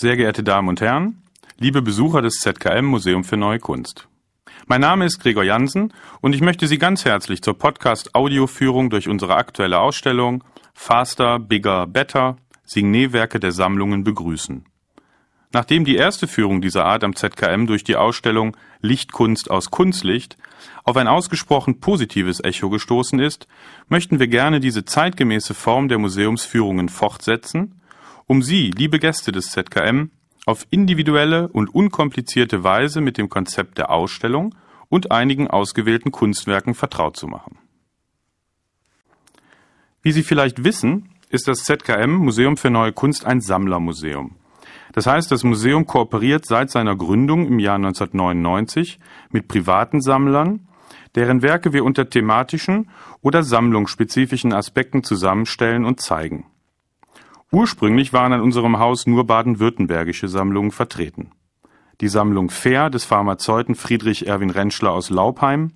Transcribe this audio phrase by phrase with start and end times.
[0.00, 1.24] Sehr geehrte Damen und Herren,
[1.58, 4.06] liebe Besucher des ZKM Museum für Neue Kunst.
[4.68, 9.34] Mein Name ist Gregor Jansen und ich möchte Sie ganz herzlich zur Podcast-Audioführung durch unsere
[9.34, 14.66] aktuelle Ausstellung Faster, Bigger, Better Signeewerke der Sammlungen begrüßen.
[15.52, 20.36] Nachdem die erste Führung dieser Art am ZKM durch die Ausstellung Lichtkunst aus Kunstlicht
[20.84, 23.48] auf ein ausgesprochen positives Echo gestoßen ist,
[23.88, 27.77] möchten wir gerne diese zeitgemäße Form der Museumsführungen fortsetzen,
[28.28, 30.10] um Sie, liebe Gäste des ZKM,
[30.44, 34.54] auf individuelle und unkomplizierte Weise mit dem Konzept der Ausstellung
[34.90, 37.58] und einigen ausgewählten Kunstwerken vertraut zu machen.
[40.02, 44.36] Wie Sie vielleicht wissen, ist das ZKM Museum für Neue Kunst ein Sammlermuseum.
[44.92, 48.98] Das heißt, das Museum kooperiert seit seiner Gründung im Jahr 1999
[49.30, 50.68] mit privaten Sammlern,
[51.14, 52.90] deren Werke wir unter thematischen
[53.22, 56.46] oder sammlungsspezifischen Aspekten zusammenstellen und zeigen.
[57.50, 61.30] Ursprünglich waren an unserem Haus nur baden-württembergische Sammlungen vertreten.
[62.00, 65.72] Die Sammlung Fair des Pharmazeuten Friedrich Erwin Rentschler aus Laupheim,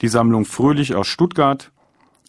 [0.00, 1.72] die Sammlung Fröhlich aus Stuttgart,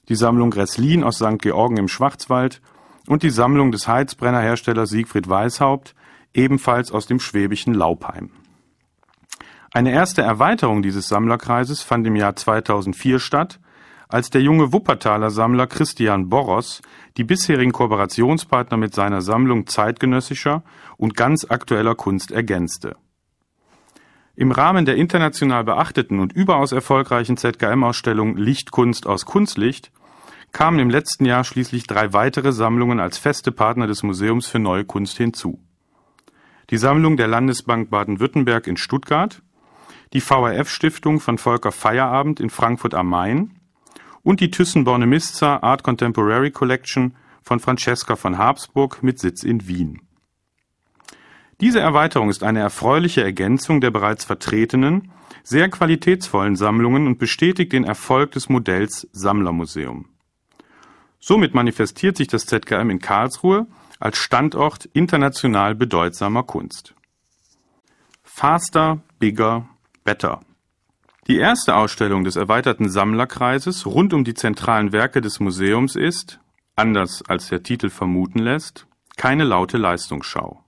[0.09, 1.39] die Sammlung Gresslin aus St.
[1.39, 2.61] Georgen im Schwarzwald
[3.07, 5.93] und die Sammlung des Heizbrennerherstellers Siegfried Weishaupt,
[6.33, 8.31] ebenfalls aus dem schwäbischen Laupheim.
[9.71, 13.59] Eine erste Erweiterung dieses Sammlerkreises fand im Jahr 2004 statt,
[14.09, 16.81] als der junge Wuppertaler Sammler Christian Boros
[17.17, 20.63] die bisherigen Kooperationspartner mit seiner Sammlung zeitgenössischer
[20.97, 22.95] und ganz aktueller Kunst ergänzte.
[24.35, 29.91] Im Rahmen der international beachteten und überaus erfolgreichen ZKM-Ausstellung Lichtkunst aus Kunstlicht
[30.51, 34.85] kamen im letzten Jahr schließlich drei weitere Sammlungen als feste Partner des Museums für Neue
[34.85, 35.59] Kunst hinzu.
[36.69, 39.41] Die Sammlung der Landesbank Baden-Württemberg in Stuttgart,
[40.13, 43.56] die VRF-Stiftung von Volker Feierabend in Frankfurt am Main
[44.27, 50.01] und die Thyssen-Bornemisza Art Contemporary Collection von Francesca von Habsburg mit Sitz in Wien.
[51.61, 57.85] Diese Erweiterung ist eine erfreuliche Ergänzung der bereits vertretenen, sehr qualitätsvollen Sammlungen und bestätigt den
[57.85, 60.09] Erfolg des Modells Sammlermuseum.
[61.21, 63.65] Somit manifestiert sich das ZKM in Karlsruhe
[63.97, 66.95] als Standort international bedeutsamer Kunst.
[68.23, 69.69] Faster, Bigger,
[70.03, 70.41] Better.
[71.27, 76.39] Die erste Ausstellung des erweiterten Sammlerkreises rund um die zentralen Werke des Museums ist,
[76.77, 80.63] anders als der Titel vermuten lässt, keine laute Leistungsschau.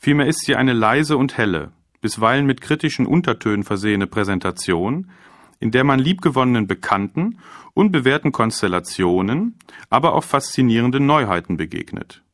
[0.00, 5.12] Vielmehr ist sie eine leise und helle, bisweilen mit kritischen Untertönen versehene Präsentation,
[5.60, 7.38] in der man liebgewonnenen Bekannten
[7.72, 9.56] und bewährten Konstellationen,
[9.90, 12.24] aber auch faszinierenden Neuheiten begegnet.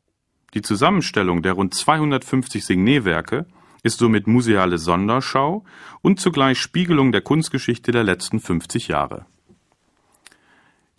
[0.55, 3.45] Die Zusammenstellung der rund 250 Signeewerke
[3.83, 5.63] ist somit museale Sonderschau
[6.01, 9.25] und zugleich Spiegelung der Kunstgeschichte der letzten 50 Jahre.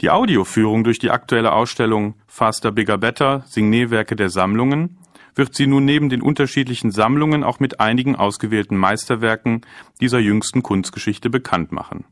[0.00, 4.98] Die Audioführung durch die aktuelle Ausstellung Faster Bigger Better Signeewerke der Sammlungen
[5.34, 9.62] wird sie nun neben den unterschiedlichen Sammlungen auch mit einigen ausgewählten Meisterwerken
[10.00, 12.04] dieser jüngsten Kunstgeschichte bekannt machen.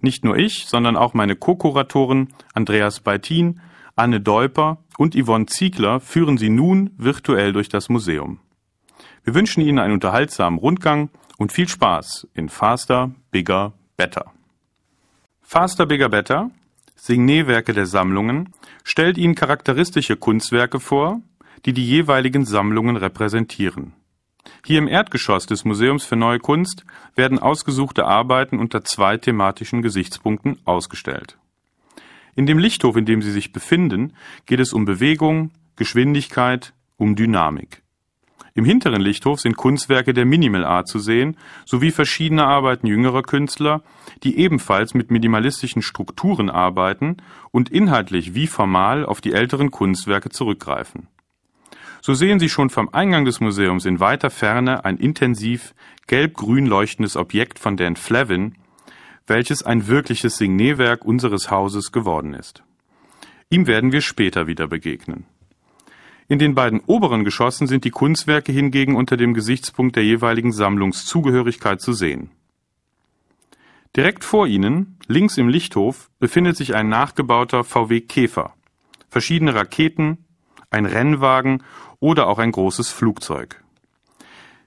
[0.00, 3.60] Nicht nur ich, sondern auch meine Co-Kuratoren Andreas Beitin,
[3.96, 8.40] Anne Deuper und Yvonne Ziegler führen Sie nun virtuell durch das Museum.
[9.24, 11.08] Wir wünschen Ihnen einen unterhaltsamen Rundgang
[11.38, 14.32] und viel Spaß in Faster, Bigger, Better.
[15.40, 16.50] Faster, Bigger, Better,
[16.94, 18.52] Signeewerke der Sammlungen,
[18.82, 21.22] stellt Ihnen charakteristische Kunstwerke vor,
[21.64, 23.94] die die jeweiligen Sammlungen repräsentieren.
[24.66, 30.58] Hier im Erdgeschoss des Museums für Neue Kunst werden ausgesuchte Arbeiten unter zwei thematischen Gesichtspunkten
[30.66, 31.38] ausgestellt.
[32.34, 34.12] In dem Lichthof, in dem Sie sich befinden,
[34.44, 37.83] geht es um Bewegung, Geschwindigkeit, um Dynamik.
[38.56, 43.82] Im hinteren Lichthof sind Kunstwerke der Minimal Art zu sehen, sowie verschiedene Arbeiten jüngerer Künstler,
[44.22, 47.16] die ebenfalls mit minimalistischen Strukturen arbeiten
[47.50, 51.08] und inhaltlich wie formal auf die älteren Kunstwerke zurückgreifen.
[52.00, 55.74] So sehen Sie schon vom Eingang des Museums in weiter Ferne ein intensiv
[56.06, 58.54] gelb-grün leuchtendes Objekt von Dan Flavin,
[59.26, 62.62] welches ein wirkliches Signeewerk unseres Hauses geworden ist.
[63.50, 65.26] Ihm werden wir später wieder begegnen.
[66.26, 71.80] In den beiden oberen Geschossen sind die Kunstwerke hingegen unter dem Gesichtspunkt der jeweiligen Sammlungszugehörigkeit
[71.80, 72.30] zu sehen.
[73.96, 78.54] Direkt vor ihnen, links im Lichthof, befindet sich ein nachgebauter VW Käfer,
[79.08, 80.24] verschiedene Raketen,
[80.70, 81.62] ein Rennwagen
[82.00, 83.62] oder auch ein großes Flugzeug.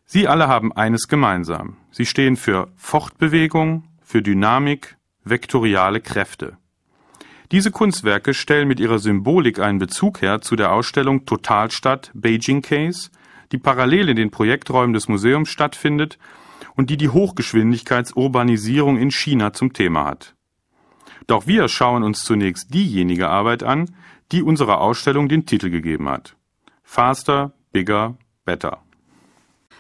[0.06, 1.76] Sie alle haben eines gemeinsam.
[1.92, 4.96] Sie stehen für Fortbewegung, für Dynamik,
[5.26, 6.58] vektoriale Kräfte.
[7.52, 13.10] Diese Kunstwerke stellen mit ihrer Symbolik einen Bezug her zu der Ausstellung Totalstadt Beijing Case,
[13.54, 16.18] die parallel in den Projekträumen des Museums stattfindet
[16.76, 20.36] und die die Hochgeschwindigkeitsurbanisierung in China zum Thema hat.
[21.28, 23.96] Doch wir schauen uns zunächst diejenige Arbeit an,
[24.34, 26.36] die unserer Ausstellung den Titel gegeben hat.
[26.84, 28.82] Faster, Bigger, Better.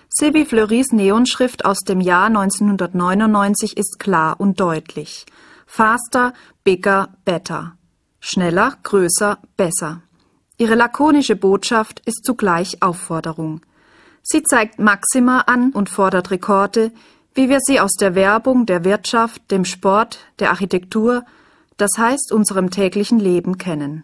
[0.09, 5.25] Sylvie Fleuris Neonschrift aus dem Jahr 1999 ist klar und deutlich.
[5.67, 6.33] Faster,
[6.63, 7.77] bigger, better.
[8.19, 10.01] Schneller, größer, besser.
[10.57, 13.61] Ihre lakonische Botschaft ist zugleich Aufforderung.
[14.23, 16.91] Sie zeigt Maxima an und fordert Rekorde,
[17.35, 21.23] wie wir sie aus der Werbung, der Wirtschaft, dem Sport, der Architektur,
[21.77, 24.03] das heißt unserem täglichen Leben kennen.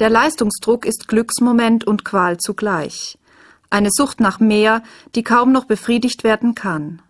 [0.00, 3.18] Der Leistungsdruck ist Glücksmoment und Qual zugleich.
[3.70, 4.82] Eine Sucht nach mehr,
[5.14, 7.00] die kaum noch befriedigt werden kann.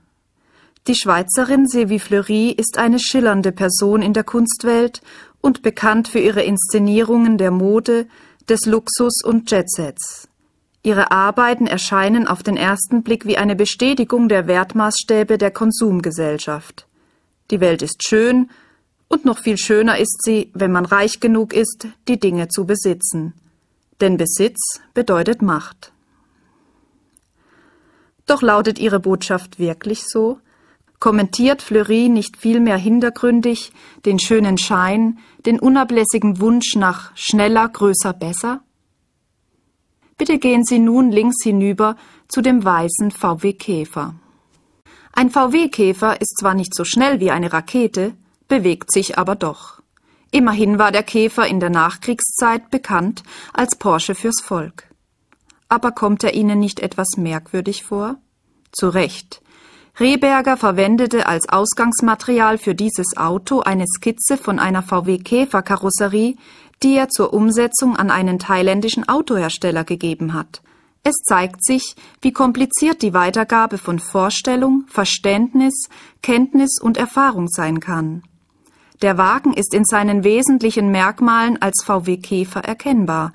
[0.86, 5.02] Die Schweizerin Sylvie Fleury ist eine schillernde Person in der Kunstwelt
[5.40, 8.06] und bekannt für ihre Inszenierungen der Mode,
[8.48, 10.28] des Luxus und Jetsets.
[10.82, 16.86] Ihre Arbeiten erscheinen auf den ersten Blick wie eine Bestätigung der Wertmaßstäbe der Konsumgesellschaft.
[17.50, 18.48] Die Welt ist schön,
[19.08, 23.34] und noch viel schöner ist sie, wenn man reich genug ist, die Dinge zu besitzen.
[24.00, 25.92] Denn Besitz bedeutet Macht.
[28.26, 30.38] Doch lautet ihre Botschaft wirklich so?
[31.00, 33.72] Kommentiert Fleury nicht vielmehr hintergründig
[34.04, 38.62] den schönen Schein, den unablässigen Wunsch nach schneller, größer, besser?
[40.16, 41.96] Bitte gehen Sie nun links hinüber
[42.26, 44.16] zu dem weißen VW Käfer.
[45.12, 48.14] Ein VW Käfer ist zwar nicht so schnell wie eine Rakete,
[48.48, 49.80] bewegt sich aber doch.
[50.32, 53.22] Immerhin war der Käfer in der Nachkriegszeit bekannt
[53.52, 54.84] als Porsche fürs Volk.
[55.68, 58.16] Aber kommt er Ihnen nicht etwas merkwürdig vor?
[58.72, 59.42] Zu Recht.
[60.00, 66.36] Rehberger verwendete als Ausgangsmaterial für dieses Auto eine Skizze von einer VW Käfer Karosserie,
[66.84, 70.62] die er zur Umsetzung an einen thailändischen Autohersteller gegeben hat.
[71.02, 75.88] Es zeigt sich, wie kompliziert die Weitergabe von Vorstellung, Verständnis,
[76.22, 78.22] Kenntnis und Erfahrung sein kann.
[79.02, 83.32] Der Wagen ist in seinen wesentlichen Merkmalen als VW Käfer erkennbar.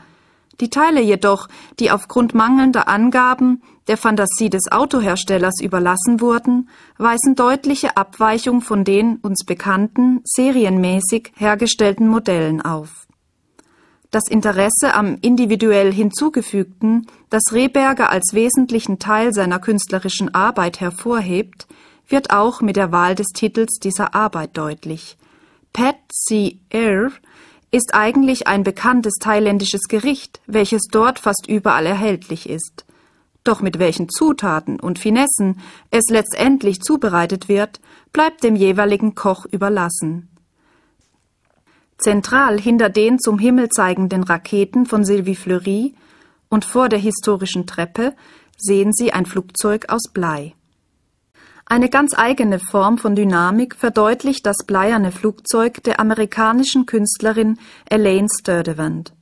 [0.60, 1.48] Die Teile jedoch,
[1.80, 9.18] die aufgrund mangelnder Angaben der Fantasie des Autoherstellers überlassen wurden, weisen deutliche Abweichung von den
[9.18, 13.08] uns bekannten, serienmäßig hergestellten Modellen auf.
[14.12, 21.68] Das Interesse am individuell Hinzugefügten, das Rehberger als wesentlichen Teil seiner künstlerischen Arbeit hervorhebt,
[22.08, 25.18] wird auch mit der Wahl des Titels dieser Arbeit deutlich.
[25.74, 27.12] Pet Si Air
[27.74, 32.86] ist eigentlich ein bekanntes thailändisches Gericht, welches dort fast überall erhältlich ist.
[33.44, 35.60] Doch mit welchen Zutaten und Finessen
[35.90, 37.81] es letztendlich zubereitet wird,
[38.14, 40.30] bleibt dem jeweiligen Koch überlassen.
[41.98, 45.96] Zentral hinter den zum Himmel zeigenden Raketen von Sylvie Fleury
[46.50, 48.14] und vor der historischen Treppe
[48.56, 50.54] sehen Sie ein Flugzeug aus Blei.
[51.65, 57.57] Eine ganz eigene Form von Dynamik verdeutlicht das bleierne Flugzeug der amerikanischen Künstlerin
[57.89, 59.13] Elaine Sturdivant.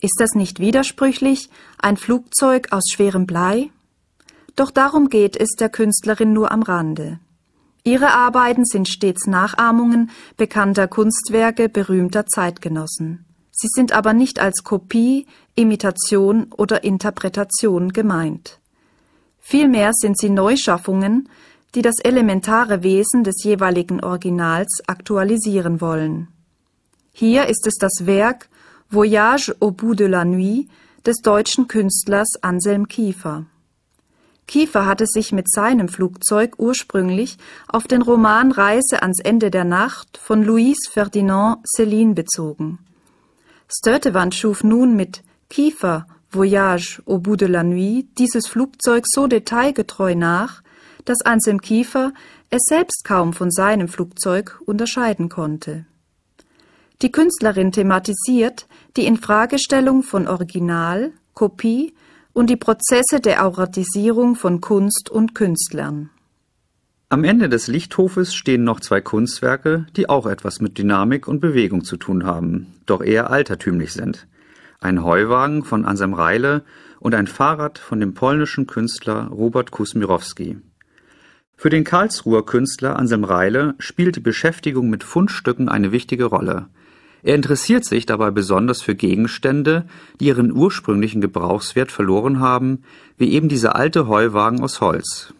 [0.00, 1.48] Ist das nicht widersprüchlich,
[1.78, 3.70] ein Flugzeug aus schwerem Blei?
[4.56, 7.20] Doch darum geht es der Künstlerin nur am Rande.
[7.84, 13.24] Ihre Arbeiten sind stets Nachahmungen bekannter Kunstwerke berühmter Zeitgenossen.
[13.52, 18.58] Sie sind aber nicht als Kopie, Imitation oder Interpretation gemeint.
[19.38, 21.28] Vielmehr sind sie Neuschaffungen,
[21.74, 26.28] die das elementare Wesen des jeweiligen Originals aktualisieren wollen.
[27.12, 28.48] Hier ist es das Werk
[28.90, 30.68] Voyage au bout de la nuit
[31.06, 33.46] des deutschen Künstlers Anselm Kiefer.
[34.46, 37.38] Kiefer hatte sich mit seinem Flugzeug ursprünglich
[37.68, 42.78] auf den Roman Reise ans Ende der Nacht von Louis Ferdinand Céline bezogen.
[43.68, 50.14] Sturtevant schuf nun mit Kiefer Voyage au bout de la nuit dieses Flugzeug so detailgetreu
[50.14, 50.62] nach,
[51.04, 52.12] dass Anselm Kiefer
[52.50, 55.86] es selbst kaum von seinem Flugzeug unterscheiden konnte.
[57.02, 58.66] Die Künstlerin thematisiert
[58.96, 61.94] die Infragestellung von Original, Kopie
[62.32, 66.10] und die Prozesse der Auratisierung von Kunst und Künstlern.
[67.08, 71.84] Am Ende des Lichthofes stehen noch zwei Kunstwerke, die auch etwas mit Dynamik und Bewegung
[71.84, 74.26] zu tun haben, doch eher altertümlich sind.
[74.80, 76.64] Ein Heuwagen von Anselm Reile
[77.00, 80.58] und ein Fahrrad von dem polnischen Künstler Robert Kusmirowski.
[81.62, 86.66] Für den Karlsruher Künstler Anselm Reile spielt die Beschäftigung mit Fundstücken eine wichtige Rolle.
[87.22, 89.86] Er interessiert sich dabei besonders für Gegenstände,
[90.18, 92.82] die ihren ursprünglichen Gebrauchswert verloren haben,
[93.16, 95.34] wie eben dieser alte Heuwagen aus Holz.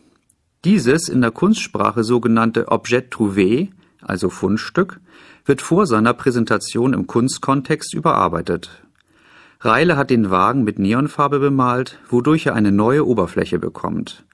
[0.65, 5.01] Dieses in der Kunstsprache sogenannte Objet trouvé, also Fundstück,
[5.45, 8.85] wird vor seiner Präsentation im Kunstkontext überarbeitet.
[9.59, 14.25] Reile hat den Wagen mit Neonfarbe bemalt, wodurch er eine neue Oberfläche bekommt.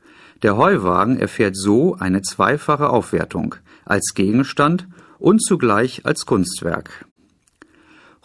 [0.43, 4.87] Der Heuwagen erfährt so eine zweifache Aufwertung, als Gegenstand
[5.19, 7.09] und zugleich als Kunstwerk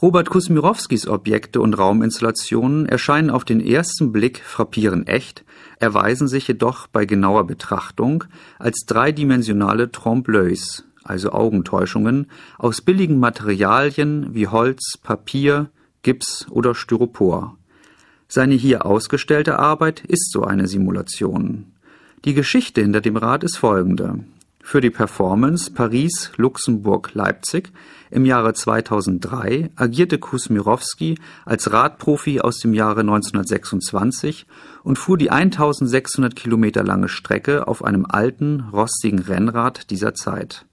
[0.04, 5.46] Robert Kusmirowskis Objekte und Rauminstallationen erscheinen auf den ersten Blick frappierend echt,
[5.80, 8.26] erweisen sich jedoch bei genauer Betrachtung
[8.60, 15.70] als dreidimensionale Trompe-l'œils, also Augentäuschungen, aus billigen Materialien wie Holz, Papier,
[16.02, 17.58] Gips oder Styropor.
[18.28, 21.73] Seine hier ausgestellte Arbeit ist so eine Simulation.
[22.26, 24.20] Die Geschichte hinter dem Rad ist folgende.
[24.62, 27.74] Für die Performance Paris, Luxemburg, Leipzig
[28.12, 34.46] im Jahre 2003 agierte Kusmirowski als Radprofi aus dem Jahre 1926
[34.84, 40.66] und fuhr die 1600 Kilometer lange Strecke auf einem alten, rostigen Rennrad dieser Zeit.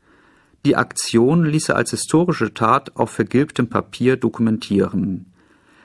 [0.64, 5.32] Die Aktion ließ er als historische Tat auf vergilbtem Papier dokumentieren.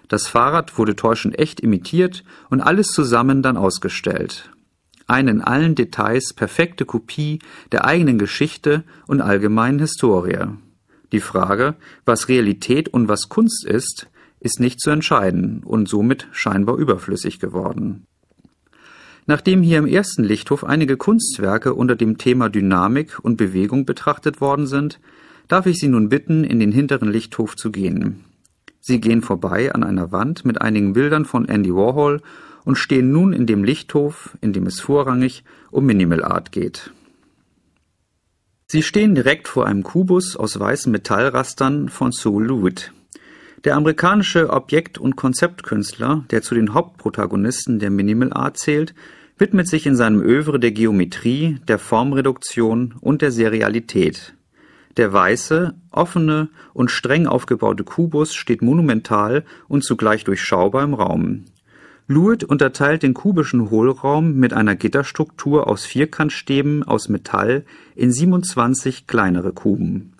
[0.09, 4.51] Das Fahrrad wurde täuschend echt imitiert und alles zusammen dann ausgestellt
[5.07, 7.39] eine in allen Details perfekte Kopie
[7.71, 10.47] der eigenen Geschichte und allgemeinen Historie.
[11.11, 14.07] Die Frage, was Realität und was Kunst ist,
[14.39, 18.05] ist nicht zu entscheiden und somit scheinbar überflüssig geworden.
[19.27, 24.67] Nachdem hier im ersten Lichthof einige Kunstwerke unter dem Thema Dynamik und Bewegung betrachtet worden
[24.67, 24.99] sind,
[25.47, 28.23] darf ich Sie nun bitten, in den hinteren Lichthof zu gehen.
[28.81, 32.21] Sie gehen vorbei an einer Wand mit einigen Bildern von Andy Warhol
[32.65, 36.91] und stehen nun in dem Lichthof, in dem es vorrangig um Minimal Art geht.
[38.67, 42.91] Sie stehen direkt vor einem Kubus aus weißen Metallrastern von Saul Lewitt.
[43.63, 48.93] Der amerikanische Objekt- und Konzeptkünstler, der zu den Hauptprotagonisten der Minimal Art zählt,
[49.37, 54.33] widmet sich in seinem Övre der Geometrie, der Formreduktion und der Serialität.
[54.97, 61.45] Der weiße, offene und streng aufgebaute Kubus steht monumental und zugleich durchschaubar im Raum.
[62.07, 69.53] Lewitt unterteilt den kubischen Hohlraum mit einer Gitterstruktur aus Vierkantstäben aus Metall in 27 kleinere
[69.53, 70.13] Kuben.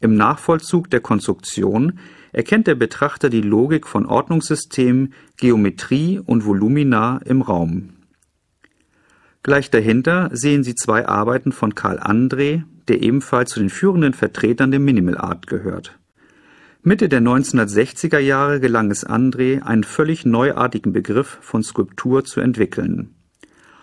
[0.00, 1.98] Im Nachvollzug der Konstruktion
[2.32, 7.90] erkennt der Betrachter die Logik von Ordnungssystemen, Geometrie und Volumina im Raum.
[9.42, 14.70] Gleich dahinter sehen Sie zwei Arbeiten von Karl André, der ebenfalls zu den führenden Vertretern
[14.70, 15.98] der Minimal Art gehört
[16.88, 23.14] Mitte der 1960er Jahre gelang es André, einen völlig neuartigen Begriff von Skulptur zu entwickeln.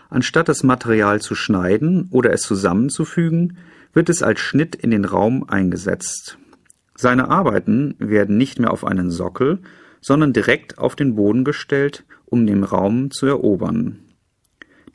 [0.09, 3.59] Anstatt das Material zu schneiden oder es zusammenzufügen,
[3.93, 6.39] wird es als Schnitt in den Raum eingesetzt.
[6.95, 9.59] Seine Arbeiten werden nicht mehr auf einen Sockel,
[10.01, 13.99] sondern direkt auf den Boden gestellt, um den Raum zu erobern.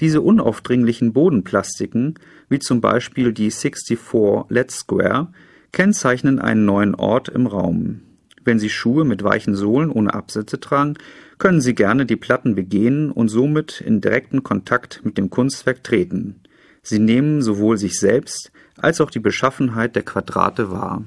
[0.00, 4.00] Diese unaufdringlichen Bodenplastiken, wie zum Beispiel die 64
[4.49, 5.29] LED Square,
[5.73, 8.03] kennzeichnen einen neuen Ort im Raum.
[8.45, 10.95] Wenn Sie Schuhe mit weichen Sohlen ohne Absätze tragen,
[11.39, 16.43] können Sie gerne die Platten begehen und somit in direkten Kontakt mit dem Kunstwerk treten.
[16.83, 21.05] Sie nehmen sowohl sich selbst als auch die Beschaffenheit der Quadrate wahr.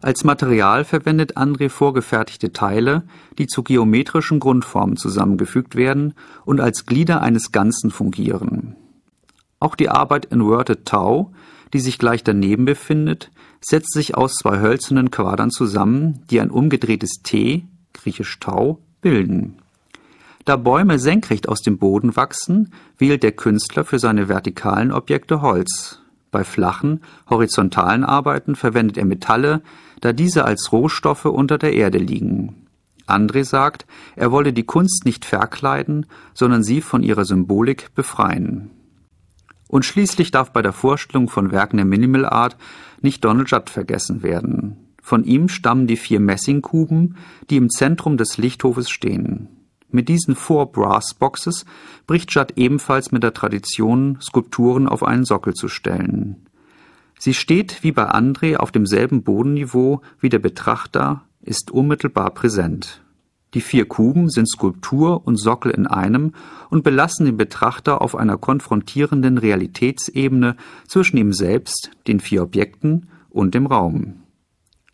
[0.00, 3.04] Als Material verwendet André vorgefertigte Teile,
[3.38, 8.76] die zu geometrischen Grundformen zusammengefügt werden und als Glieder eines Ganzen fungieren.
[9.60, 11.32] Auch die Arbeit Inverted Tau
[11.72, 13.30] die sich gleich daneben befindet,
[13.60, 19.58] setzt sich aus zwei hölzernen Quadern zusammen, die ein umgedrehtes T (griechisch Tau) bilden.
[20.44, 26.00] Da Bäume senkrecht aus dem Boden wachsen, wählt der Künstler für seine vertikalen Objekte Holz.
[26.30, 29.62] Bei flachen, horizontalen Arbeiten verwendet er Metalle,
[30.00, 32.66] da diese als Rohstoffe unter der Erde liegen.
[33.06, 38.70] André sagt, er wolle die Kunst nicht verkleiden, sondern sie von ihrer Symbolik befreien
[39.68, 42.56] und schließlich darf bei der Vorstellung von Werken der Minimal Art
[43.00, 44.94] nicht Donald Judd vergessen werden.
[45.02, 47.16] Von ihm stammen die vier Messingkuben,
[47.50, 49.48] die im Zentrum des Lichthofes stehen.
[49.90, 51.66] Mit diesen Four Brass Boxes
[52.06, 56.46] bricht Judd ebenfalls mit der Tradition, Skulpturen auf einen Sockel zu stellen.
[57.18, 63.03] Sie steht wie bei André auf demselben Bodenniveau wie der Betrachter, ist unmittelbar präsent.
[63.54, 66.32] Die vier Kuben sind Skulptur und Sockel in einem
[66.70, 70.56] und belassen den Betrachter auf einer konfrontierenden Realitätsebene
[70.88, 74.16] zwischen ihm selbst, den vier Objekten und dem Raum.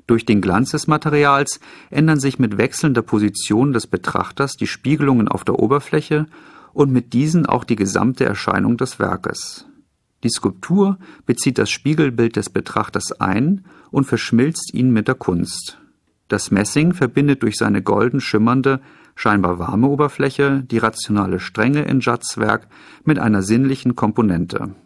[0.07, 5.45] Durch den Glanz des Materials ändern sich mit wechselnder Position des Betrachters die Spiegelungen auf
[5.45, 6.26] der Oberfläche
[6.73, 9.67] und mit diesen auch die gesamte Erscheinung des Werkes.
[10.23, 15.79] Die Skulptur bezieht das Spiegelbild des Betrachters ein und verschmilzt ihn mit der Kunst.
[16.30, 18.80] Das Messing verbindet durch seine golden schimmernde,
[19.16, 22.68] scheinbar warme Oberfläche die rationale Strenge in Judds Werk
[23.04, 24.76] mit einer sinnlichen Komponente.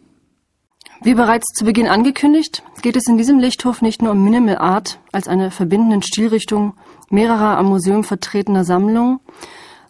[1.03, 4.99] Wie bereits zu Beginn angekündigt, geht es in diesem Lichthof nicht nur um Minimal Art
[5.11, 6.73] als eine verbindende Stilrichtung
[7.11, 9.19] mehrerer am Museum vertretener Sammlungen,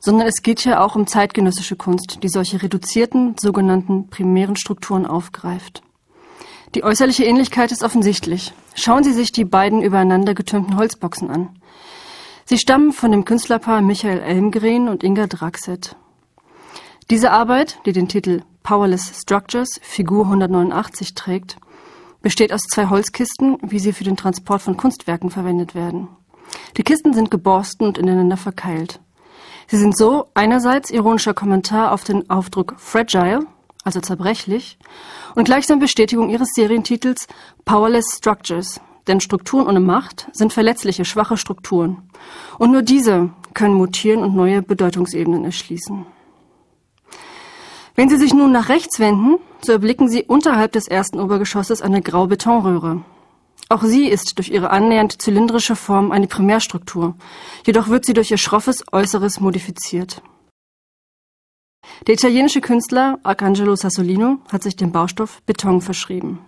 [0.02, 5.85] sondern es geht hier auch um zeitgenössische Kunst, die solche reduzierten, sogenannten primären Strukturen aufgreift.
[6.76, 8.54] Die äußerliche Ähnlichkeit ist offensichtlich.
[8.74, 11.58] Schauen Sie sich die beiden übereinander getürmten Holzboxen an.
[12.44, 15.96] Sie stammen von dem Künstlerpaar Michael Elmgren und Inga Draxet.
[17.10, 21.56] Diese Arbeit, die den Titel Powerless Structures, Figur 189 trägt,
[22.22, 26.10] besteht aus zwei Holzkisten, wie sie für den Transport von Kunstwerken verwendet werden.
[26.76, 29.00] Die Kisten sind geborsten und ineinander verkeilt.
[29.68, 33.48] Sie sind so einerseits ironischer Kommentar auf den Aufdruck Fragile,
[33.86, 34.78] also zerbrechlich,
[35.36, 37.28] und gleichsam Bestätigung ihres Serientitels
[37.64, 42.10] Powerless Structures, denn Strukturen ohne Macht sind verletzliche, schwache Strukturen.
[42.58, 46.06] Und nur diese können mutieren und neue Bedeutungsebenen erschließen.
[47.96, 52.02] Wenn Sie sich nun nach rechts wenden, so erblicken Sie unterhalb des ersten Obergeschosses eine
[52.02, 53.04] graue Betonröhre.
[53.68, 57.16] Auch sie ist durch ihre annähernd zylindrische Form eine Primärstruktur,
[57.66, 60.22] jedoch wird sie durch ihr schroffes Äußeres modifiziert.
[62.08, 66.40] Der italienische Künstler Arcangelo Sassolino hat sich dem Baustoff Beton verschrieben.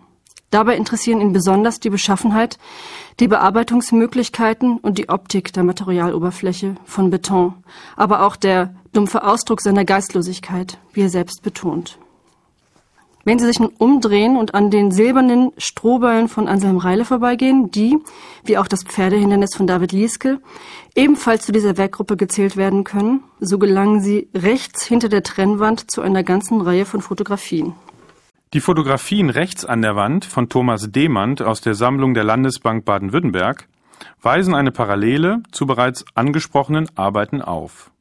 [0.50, 2.58] Dabei interessieren ihn besonders die Beschaffenheit,
[3.20, 7.54] die Bearbeitungsmöglichkeiten und die Optik der Materialoberfläche von Beton,
[7.98, 12.00] aber auch der dumpfe Ausdruck seiner Geistlosigkeit, wie er selbst betont.
[13.28, 17.98] Wenn Sie sich nun umdrehen und an den silbernen Strohballen von Anselm Reile vorbeigehen, die,
[18.46, 20.40] wie auch das Pferdehindernis von David Lieske,
[20.96, 26.02] ebenfalls zu dieser Werkgruppe gezählt werden können, so gelangen Sie rechts hinter der Trennwand zu
[26.02, 27.74] einer ganzen Reihe von Fotografien.
[28.54, 33.68] Die Fotografien rechts an der Wand von Thomas Demand aus der Sammlung der Landesbank Baden-Württemberg
[34.22, 37.92] weisen eine Parallele zu bereits angesprochenen Arbeiten auf.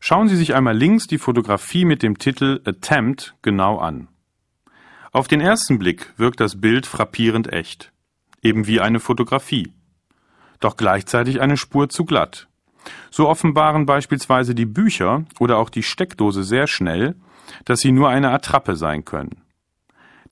[0.00, 4.08] Schauen Sie sich einmal links die Fotografie mit dem Titel Attempt genau an.
[5.12, 7.92] Auf den ersten Blick wirkt das Bild frappierend echt,
[8.42, 9.72] eben wie eine Fotografie.
[10.60, 12.48] Doch gleichzeitig eine Spur zu glatt.
[13.10, 17.14] So offenbaren beispielsweise die Bücher oder auch die Steckdose sehr schnell,
[17.64, 19.42] dass sie nur eine Attrappe sein können.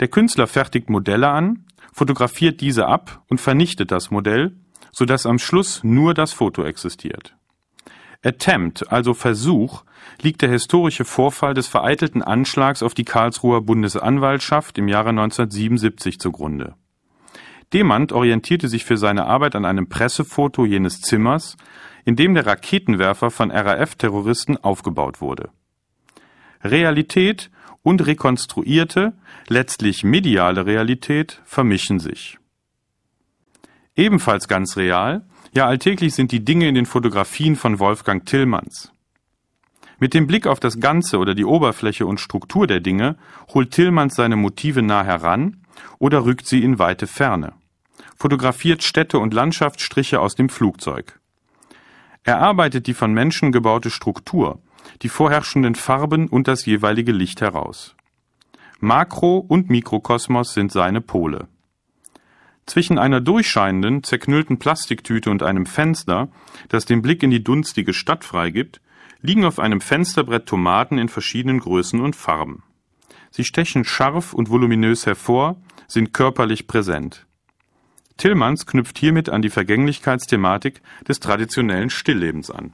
[0.01, 4.57] Der Künstler fertigt Modelle an, fotografiert diese ab und vernichtet das Modell,
[4.93, 7.35] sodass am Schluss nur das Foto existiert.
[8.23, 9.85] Attempt, also Versuch,
[10.21, 16.75] liegt der historische Vorfall des vereitelten Anschlags auf die Karlsruher Bundesanwaltschaft im Jahre 1977 zugrunde.
[17.73, 21.57] Demand orientierte sich für seine Arbeit an einem Pressefoto jenes Zimmers,
[22.05, 25.51] in dem der Raketenwerfer von RAF-Terroristen aufgebaut wurde.
[26.63, 27.51] Realität
[27.83, 29.13] und rekonstruierte,
[29.49, 32.39] letztlich mediale Realität vermischen sich.
[33.97, 35.25] Ebenfalls ganz real
[35.57, 38.93] ja, alltäglich sind die Dinge in den Fotografien von Wolfgang Tillmanns.
[39.99, 43.17] Mit dem Blick auf das Ganze oder die Oberfläche und Struktur der Dinge
[43.55, 45.59] holt Tillmanns seine Motive nah heran
[45.99, 47.55] oder rückt sie in weite Ferne,
[48.17, 51.19] fotografiert Städte und Landschaftsstriche aus dem Flugzeug.
[52.25, 54.61] Er arbeitet die von Menschen gebaute Struktur,
[55.03, 57.95] die vorherrschenden Farben und das jeweilige Licht heraus.
[58.81, 61.49] Makro- und Mikrokosmos sind seine Pole.
[62.67, 66.29] Zwischen einer durchscheinenden, zerknüllten Plastiktüte und einem Fenster,
[66.69, 68.81] das den Blick in die dunstige Stadt freigibt,
[69.27, 72.63] liegen auf einem Fensterbrett Tomaten in verschiedenen Größen und Farben.
[73.31, 75.57] Sie stechen scharf und voluminös hervor,
[75.89, 77.27] sind körperlich präsent.
[78.17, 82.73] Tillmanns knüpft hiermit an die Vergänglichkeitsthematik des traditionellen Stilllebens an.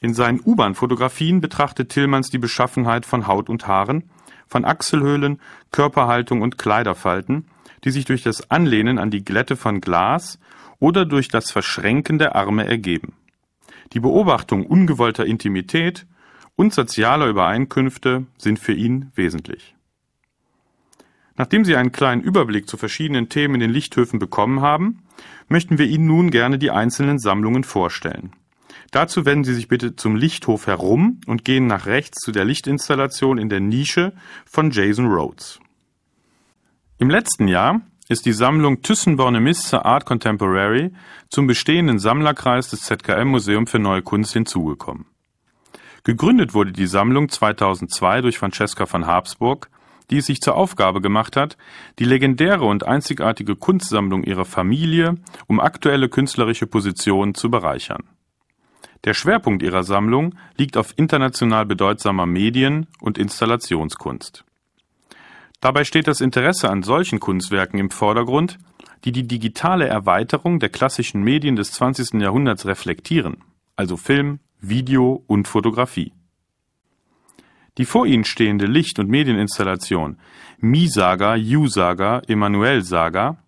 [0.00, 4.10] In seinen U-Bahn-Fotografien betrachtet Tillmanns die Beschaffenheit von Haut und Haaren,
[4.46, 7.46] von Achselhöhlen, Körperhaltung und Kleiderfalten
[7.86, 10.40] die sich durch das Anlehnen an die Glätte von Glas
[10.80, 13.14] oder durch das Verschränken der Arme ergeben.
[13.92, 16.06] Die Beobachtung ungewollter Intimität
[16.56, 19.74] und sozialer Übereinkünfte sind für ihn wesentlich.
[21.36, 25.02] Nachdem Sie einen kleinen Überblick zu verschiedenen Themen in den Lichthöfen bekommen haben,
[25.48, 28.32] möchten wir Ihnen nun gerne die einzelnen Sammlungen vorstellen.
[28.90, 33.36] Dazu wenden Sie sich bitte zum Lichthof herum und gehen nach rechts zu der Lichtinstallation
[33.36, 34.14] in der Nische
[34.46, 35.60] von Jason Rhodes.
[36.98, 40.92] Im letzten Jahr ist die Sammlung Thyssen-Bornemisza Art Contemporary
[41.28, 45.06] zum bestehenden Sammlerkreis des ZKM Museum für Neue Kunst hinzugekommen.
[46.04, 49.68] Gegründet wurde die Sammlung 2002 durch Francesca von Habsburg,
[50.10, 51.56] die es sich zur Aufgabe gemacht hat,
[51.98, 55.16] die legendäre und einzigartige Kunstsammlung ihrer Familie
[55.48, 58.04] um aktuelle künstlerische Positionen zu bereichern.
[59.02, 64.45] Der Schwerpunkt ihrer Sammlung liegt auf international bedeutsamer Medien- und Installationskunst.
[65.60, 68.58] Dabei steht das Interesse an solchen Kunstwerken im Vordergrund,
[69.04, 72.20] die die digitale Erweiterung der klassischen Medien des 20.
[72.20, 73.38] Jahrhunderts reflektieren,
[73.74, 76.12] also Film, Video und Fotografie.
[77.78, 80.18] Die vor ihnen stehende Licht- und Medieninstallation
[80.58, 83.38] Mi-Saga, U-Saga, Emanuel-Saga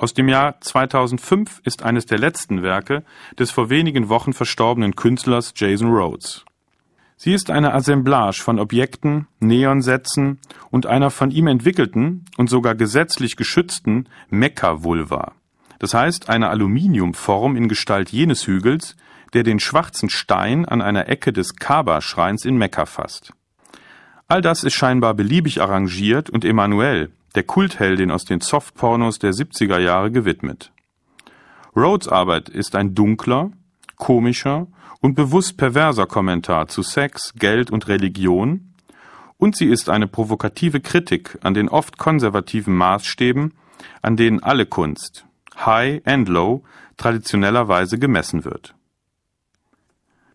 [0.00, 3.02] aus dem Jahr 2005 ist eines der letzten Werke
[3.36, 6.44] des vor wenigen Wochen verstorbenen Künstlers Jason Rhodes.
[7.20, 10.38] Sie ist eine Assemblage von Objekten, Neonsätzen
[10.70, 15.32] und einer von ihm entwickelten und sogar gesetzlich geschützten Mekka-Vulva.
[15.80, 18.96] Das heißt eine Aluminiumform in Gestalt jenes Hügels,
[19.32, 23.32] der den schwarzen Stein an einer Ecke des Kaaba-Schreins in Mekka fasst.
[24.28, 29.80] All das ist scheinbar beliebig arrangiert und Emanuel, der Kultheldin aus den Softpornos der 70er
[29.80, 30.70] Jahre, gewidmet.
[31.74, 33.50] Rhodes Arbeit ist ein dunkler,
[33.98, 34.68] komischer
[35.00, 38.74] und bewusst perverser Kommentar zu Sex, Geld und Religion,
[39.36, 43.54] und sie ist eine provokative Kritik an den oft konservativen Maßstäben,
[44.02, 45.26] an denen alle Kunst,
[45.64, 46.64] High and Low,
[46.96, 48.74] traditionellerweise gemessen wird.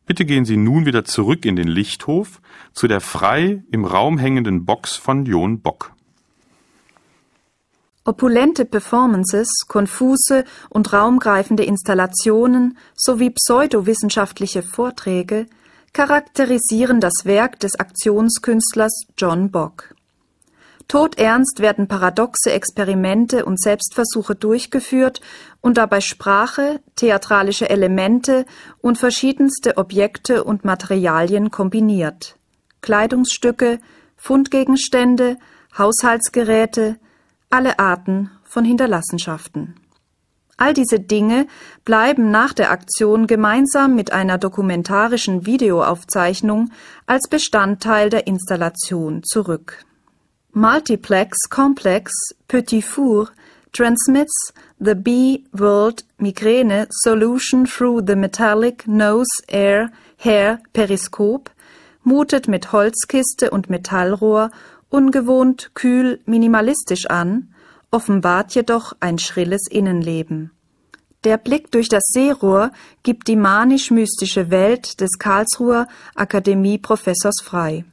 [0.06, 2.42] Bitte gehen Sie nun wieder zurück in den Lichthof
[2.74, 5.94] zu der frei im Raum hängenden Box von Jon Bock.
[8.06, 15.46] Opulente Performances, konfuse und raumgreifende Installationen sowie pseudowissenschaftliche Vorträge
[15.94, 19.96] charakterisieren das Werk des Aktionskünstlers John Bock.
[20.90, 25.22] Todernst werden paradoxe Experimente und Selbstversuche durchgeführt
[25.62, 28.46] und dabei Sprache, theatralische Elemente
[28.82, 32.38] und verschiedenste Objekte und Materialien kombiniert.
[32.82, 33.80] Kleidungsstücke,
[34.18, 35.38] Fundgegenstände,
[35.78, 36.98] Haushaltsgeräte,
[37.54, 39.76] alle Arten von Hinterlassenschaften.
[40.58, 41.46] All diese Dinge
[41.86, 46.72] bleiben nach der Aktion gemeinsam mit einer dokumentarischen Videoaufzeichnung
[47.06, 49.86] als Bestandteil der Installation zurück.
[50.52, 52.12] Multiplex Complex
[52.48, 53.30] Petit Four
[53.72, 61.52] transmits the B-World Migräne solution through the metallic nose air hair periskop,
[62.04, 64.50] mutet mit Holzkiste und Metallrohr
[64.94, 67.54] ungewohnt kühl minimalistisch an,
[67.90, 70.52] offenbart jedoch ein schrilles Innenleben.
[71.24, 77.86] Der Blick durch das Seerohr gibt die manisch-mystische Welt des Karlsruher Akademie-Professors frei.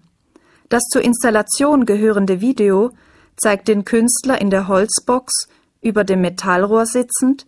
[0.69, 2.91] Das zur Installation gehörende Video
[3.37, 5.49] zeigt den Künstler in der Holzbox
[5.81, 7.47] über dem Metallrohr sitzend,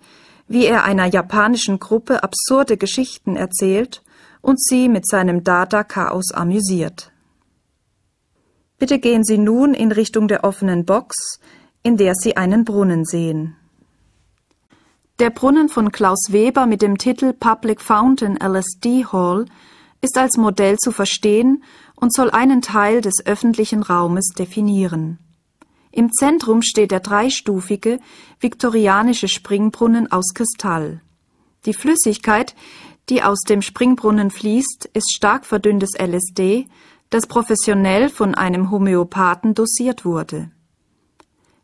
[0.49, 4.03] wie er einer japanischen Gruppe absurde Geschichten erzählt
[4.41, 7.12] und sie mit seinem Dada-Chaos amüsiert.
[8.83, 11.39] Bitte gehen Sie nun in Richtung der offenen Box,
[11.85, 13.55] in der Sie einen Brunnen sehen.
[15.21, 19.45] Der Brunnen von Klaus Weber mit dem Titel Public Fountain LSD Hall
[20.01, 21.63] ist als Modell zu verstehen
[21.95, 25.21] und soll einen Teil des öffentlichen Raumes definieren.
[25.93, 28.01] Im Zentrum steht der dreistufige
[28.41, 31.03] viktorianische Springbrunnen aus Kristall.
[31.67, 32.57] Die Flüssigkeit,
[33.11, 36.67] die aus dem Springbrunnen fließt, ist stark verdünntes LSD,
[37.13, 40.51] das professionell von einem Homöopathen dosiert wurde.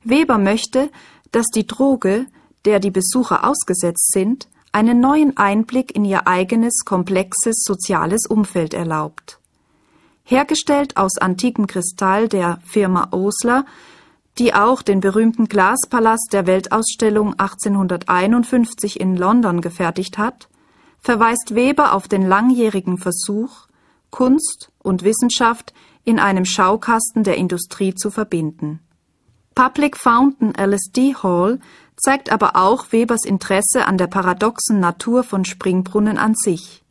[0.05, 0.91] Weber möchte,
[1.33, 2.27] dass die Droge,
[2.67, 9.41] der die Besucher ausgesetzt sind, einen neuen Einblick in ihr eigenes komplexes soziales Umfeld erlaubt.
[10.23, 13.65] Hergestellt aus antikem Kristall der Firma Osler,
[14.37, 20.51] die auch den berühmten Glaspalast der Weltausstellung 1851 in London gefertigt hat,
[21.01, 23.68] verweist Weber auf den langjährigen Versuch,
[24.11, 25.73] Kunst und Wissenschaft
[26.05, 28.81] in einem Schaukasten der Industrie zu verbinden.
[29.55, 31.61] Public Fountain LSD Hall
[31.97, 36.83] zeigt aber auch Webers Interesse an der paradoxen Natur von Springbrunnen an sich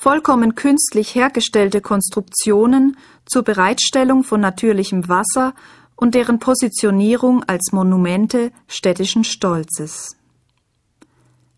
[0.00, 5.52] vollkommen künstlich hergestellte Konstruktionen zur Bereitstellung von natürlichem Wasser
[5.94, 10.16] und deren Positionierung als Monumente städtischen Stolzes.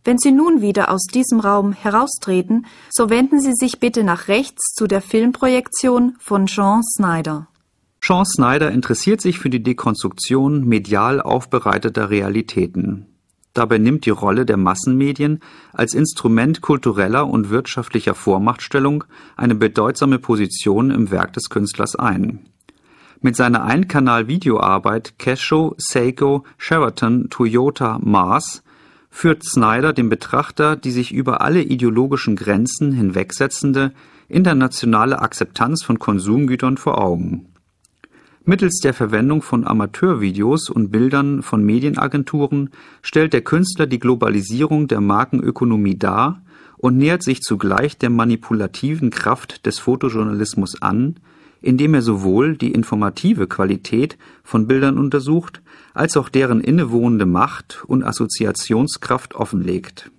[0.04, 4.74] Wenn Sie nun wieder aus diesem Raum heraustreten, so wenden Sie sich bitte nach rechts
[4.74, 7.46] zu der Filmprojektion von Jean Snyder.
[8.00, 13.06] Jean Snyder interessiert sich für die Dekonstruktion medial aufbereiteter Realitäten.
[13.54, 15.38] Dabei nimmt die Rolle der Massenmedien
[15.72, 19.04] als Instrument kultureller und wirtschaftlicher Vormachtstellung
[19.36, 22.40] eine bedeutsame Position im Werk des Künstlers ein.
[23.20, 28.64] Mit seiner Einkanal-Videoarbeit Casio, Seiko, Sheraton, Toyota, Mars
[29.12, 33.92] führt Snyder dem Betrachter die sich über alle ideologischen Grenzen hinwegsetzende
[34.26, 37.46] internationale Akzeptanz von Konsumgütern vor Augen.
[38.44, 42.70] Mittels der Verwendung von Amateurvideos und Bildern von Medienagenturen
[43.02, 46.42] stellt der Künstler die Globalisierung der Markenökonomie dar
[46.78, 51.20] und nähert sich zugleich der manipulativen Kraft des Fotojournalismus an,
[51.62, 55.62] indem er sowohl die informative Qualität von Bildern untersucht,
[55.94, 60.10] als auch deren innewohnende Macht und Assoziationskraft offenlegt.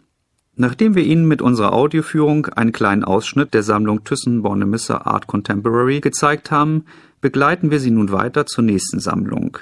[0.56, 6.51] Nachdem wir Ihnen mit unserer Audioführung einen kleinen Ausschnitt der Sammlung Thyssen-Bornemisser Art Contemporary gezeigt
[6.51, 6.86] haben,
[7.21, 9.58] begleiten wir Sie nun weiter zur nächsten Sammlung.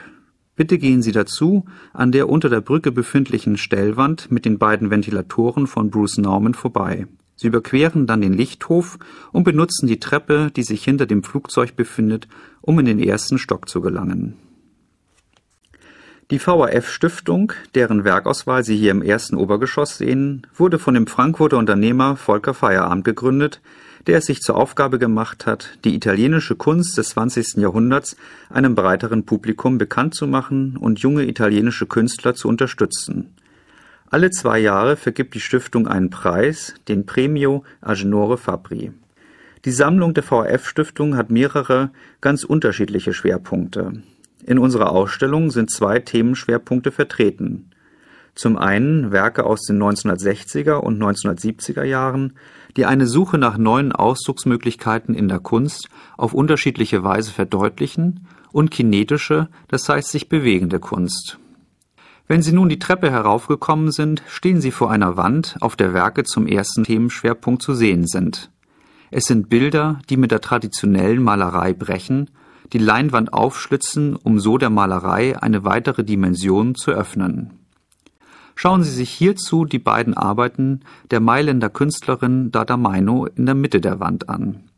[0.57, 5.65] Bitte gehen Sie dazu an der unter der Brücke befindlichen Stellwand mit den beiden Ventilatoren
[5.65, 7.07] von Bruce Nauman vorbei.
[7.41, 8.99] Sie überqueren dann den Lichthof
[9.31, 12.27] und benutzen die Treppe, die sich hinter dem Flugzeug befindet,
[12.61, 14.35] um in den ersten Stock zu gelangen.
[16.29, 22.15] Die VAF-Stiftung, deren Werkauswahl Sie hier im ersten Obergeschoss sehen, wurde von dem Frankfurter Unternehmer
[22.15, 23.59] Volker Feierabend gegründet,
[24.05, 27.55] der es sich zur Aufgabe gemacht hat, die italienische Kunst des 20.
[27.57, 28.17] Jahrhunderts
[28.51, 33.33] einem breiteren Publikum bekannt zu machen und junge italienische Künstler zu unterstützen.
[34.11, 38.91] Alle zwei Jahre vergibt die Stiftung einen Preis, den Premio Agenore Fabri.
[39.63, 44.03] Die Sammlung der VHF-Stiftung hat mehrere ganz unterschiedliche Schwerpunkte.
[44.45, 47.69] In unserer Ausstellung sind zwei Themenschwerpunkte vertreten.
[48.35, 52.33] Zum einen Werke aus den 1960er und 1970er Jahren,
[52.75, 59.47] die eine Suche nach neuen Ausdrucksmöglichkeiten in der Kunst auf unterschiedliche Weise verdeutlichen, und kinetische,
[59.69, 61.39] das heißt sich bewegende Kunst.
[62.31, 66.23] Wenn Sie nun die Treppe heraufgekommen sind, stehen Sie vor einer Wand, auf der Werke
[66.23, 68.49] zum ersten Themenschwerpunkt zu sehen sind.
[69.09, 72.29] Es sind Bilder, die mit der traditionellen Malerei brechen,
[72.71, 77.51] die Leinwand aufschlitzen, um so der Malerei eine weitere Dimension zu öffnen.
[78.55, 83.81] Schauen Sie sich hierzu die beiden Arbeiten der Mailänder Künstlerin Dada Maino in der Mitte
[83.81, 84.69] der Wand an.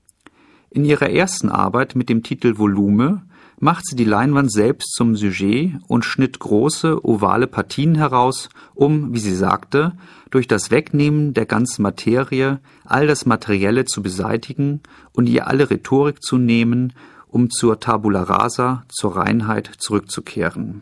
[0.71, 3.21] In ihrer ersten Arbeit mit dem Titel Volume
[3.63, 9.19] macht sie die Leinwand selbst zum Sujet und schnitt große, ovale Partien heraus, um, wie
[9.19, 9.93] sie sagte,
[10.31, 14.81] durch das Wegnehmen der ganzen Materie all das Materielle zu beseitigen
[15.13, 16.91] und ihr alle Rhetorik zu nehmen,
[17.29, 20.81] um zur Tabula rasa, zur Reinheit zurückzukehren.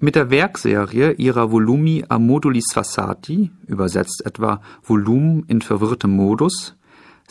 [0.00, 6.74] Mit der Werkserie ihrer Volumi a moduli sfassati, übersetzt etwa Volumen in verwirrtem Modus,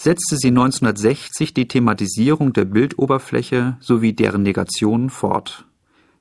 [0.02, 5.68] setzte sie 1960 die Thematisierung der Bildoberfläche sowie deren Negation fort.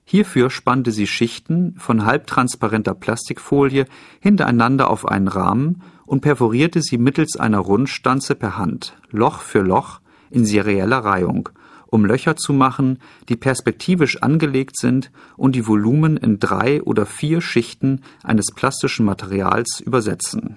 [0.05, 3.87] Hierfür spannte sie Schichten von halbtransparenter Plastikfolie
[4.21, 10.01] hintereinander auf einen Rahmen und perforierte sie mittels einer Rundstanze per Hand, Loch für Loch,
[10.31, 11.49] in serieller Reihung,
[11.87, 12.99] um Löcher zu machen,
[13.31, 19.81] die perspektivisch angelegt sind und die Volumen in drei oder vier Schichten eines plastischen Materials
[19.81, 20.57] übersetzen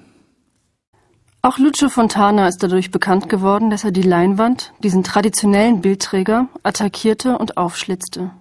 [1.45, 7.38] auch Lucio Fontana ist dadurch bekannt geworden, dass er die Leinwand, diesen traditionellen Bildträger, attackierte
[7.38, 8.32] und aufschlitzte.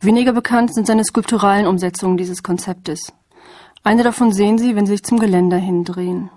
[0.00, 3.12] Weniger bekannt sind seine skulpturalen Umsetzungen dieses Konzeptes.
[3.84, 6.30] Eine davon sehen Sie, wenn Sie sich zum Geländer hindrehen.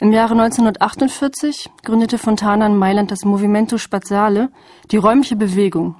[0.00, 4.50] Im Jahre 1948 gründete Fontana in Mailand das Movimento Spaziale,
[4.90, 5.94] die räumliche Bewegung.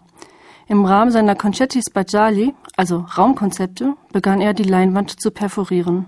[0.67, 6.07] Im Rahmen seiner Concetti Spaziali, also Raumkonzepte, begann er die Leinwand zu perforieren.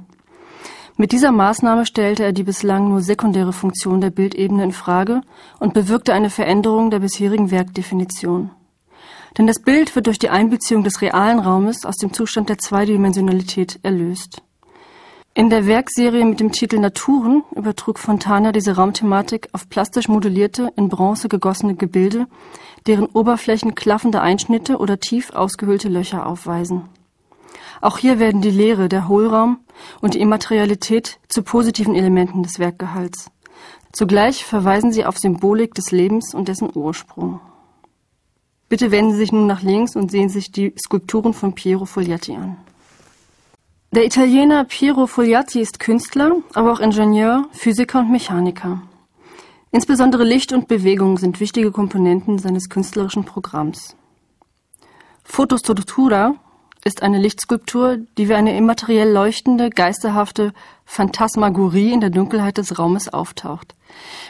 [1.00, 5.20] Mit dieser Maßnahme stellte er die bislang nur sekundäre Funktion der Bildebene in Frage
[5.60, 8.50] und bewirkte eine Veränderung der bisherigen Werkdefinition.
[9.38, 13.78] Denn das Bild wird durch die Einbeziehung des realen Raumes aus dem Zustand der Zweidimensionalität
[13.84, 14.42] erlöst.
[15.34, 20.88] In der Werkserie mit dem Titel Naturen übertrug Fontana diese Raumthematik auf plastisch modellierte, in
[20.88, 22.26] Bronze gegossene Gebilde,
[22.88, 26.88] deren Oberflächen klaffende Einschnitte oder tief ausgehöhlte Löcher aufweisen.
[27.80, 29.58] Auch hier werden die Leere, der Hohlraum
[30.00, 33.30] und die Immaterialität zu positiven Elementen des Werkgehalts.
[33.92, 37.40] Zugleich verweisen sie auf Symbolik des Lebens und dessen Ursprung.
[38.68, 42.34] Bitte wenden Sie sich nun nach links und sehen sich die Skulpturen von Piero Fogliatti
[42.34, 42.58] an.
[43.92, 48.82] Der Italiener Piero Fogliatti ist Künstler, aber auch Ingenieur, Physiker und Mechaniker.
[49.70, 53.96] Insbesondere Licht und Bewegung sind wichtige Komponenten seines künstlerischen Programms.
[55.24, 56.34] Fotostruttura
[56.84, 60.52] ist eine Lichtskulptur, die wie eine immateriell leuchtende, geisterhafte
[60.84, 63.74] Phantasmagorie in der Dunkelheit des Raumes auftaucht.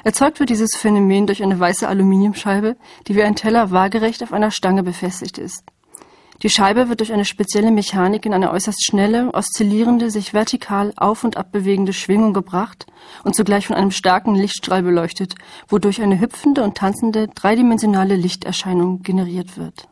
[0.04, 4.50] Erzeugt wird dieses Phänomen durch eine weiße Aluminiumscheibe, die wie ein Teller waagerecht auf einer
[4.50, 5.64] Stange befestigt ist.
[6.42, 11.24] Die Scheibe wird durch eine spezielle Mechanik in eine äußerst schnelle, oszillierende, sich vertikal auf
[11.24, 12.86] und ab bewegende Schwingung gebracht
[13.24, 15.34] und zugleich von einem starken Lichtstrahl beleuchtet,
[15.66, 19.88] wodurch eine hüpfende und tanzende dreidimensionale Lichterscheinung generiert wird.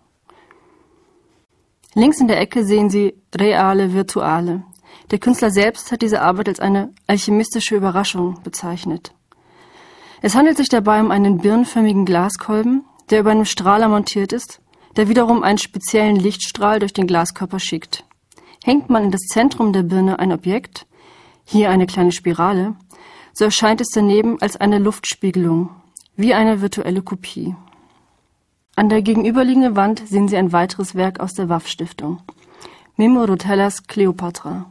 [1.99, 4.65] Links in der Ecke sehen Sie Reale Virtuale.
[5.11, 9.15] Der Künstler selbst hat diese Arbeit als eine alchemistische Überraschung bezeichnet.
[10.21, 14.61] Es handelt sich dabei um einen birnenförmigen Glaskolben, der über einem Strahler montiert ist,
[14.97, 18.05] der wiederum einen speziellen Lichtstrahl durch den Glaskörper schickt.
[18.63, 20.87] Hängt man in das Zentrum der Birne ein Objekt,
[21.47, 22.77] hier eine kleine Spirale,
[23.33, 25.71] so erscheint es daneben als eine Luftspiegelung,
[26.15, 27.57] wie eine virtuelle Kopie.
[28.79, 32.19] An der gegenüberliegenden Wand sehen Sie ein weiteres Werk aus der Waff-Stiftung.
[32.99, 34.67] Memo Rotellas Cleopatra.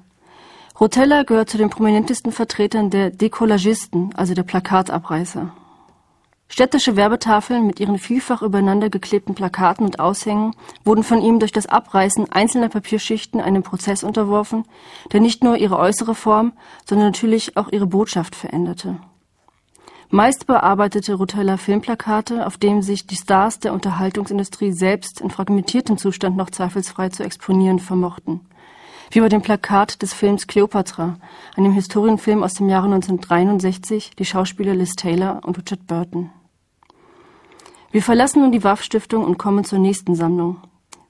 [0.79, 5.51] Rotella gehört zu den prominentesten Vertretern der Decollagisten, also der Plakatabreißer.
[6.47, 11.65] Städtische Werbetafeln mit ihren vielfach übereinander geklebten Plakaten und Aushängen wurden von ihm durch das
[11.65, 14.65] Abreißen einzelner Papierschichten einem Prozess unterworfen,
[15.13, 16.53] der nicht nur ihre äußere Form,
[16.87, 18.99] sondern natürlich auch ihre Botschaft veränderte.
[20.09, 26.37] Meist bearbeitete Rutella Filmplakate, auf denen sich die Stars der Unterhaltungsindustrie selbst in fragmentiertem Zustand
[26.37, 28.41] noch zweifelsfrei zu exponieren vermochten.
[29.11, 31.17] Wie bei dem Plakat des Films Cleopatra,
[31.55, 36.31] einem Historienfilm aus dem Jahre 1963, die Schauspieler Liz Taylor und Richard Burton.
[37.91, 40.57] Wir verlassen nun die Waff-Stiftung und kommen zur nächsten Sammlung.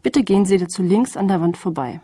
[0.03, 1.99] Bitte gehen Sie dazu links an der Wand vorbei.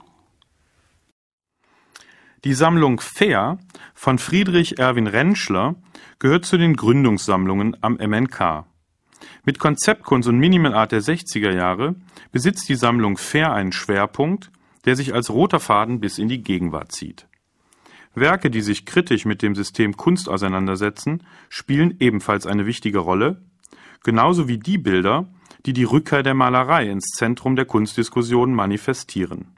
[2.44, 3.60] Die Sammlung Fair
[3.94, 5.76] von Friedrich Erwin Rentschler
[6.22, 8.66] gehört zu den Gründungssammlungen am MNK.
[9.44, 11.96] Mit Konzeptkunst und Minimal Art der 60er Jahre
[12.32, 14.52] besitzt die Sammlung Fair einen Schwerpunkt,
[14.86, 17.28] der sich als roter Faden bis in die Gegenwart zieht.
[18.14, 23.42] Werke, die sich kritisch mit dem System Kunst auseinandersetzen, spielen ebenfalls eine wichtige Rolle,
[24.04, 25.28] genauso wie die Bilder,
[25.66, 29.56] die die Rückkehr der Malerei ins Zentrum der Kunstdiskussion manifestieren.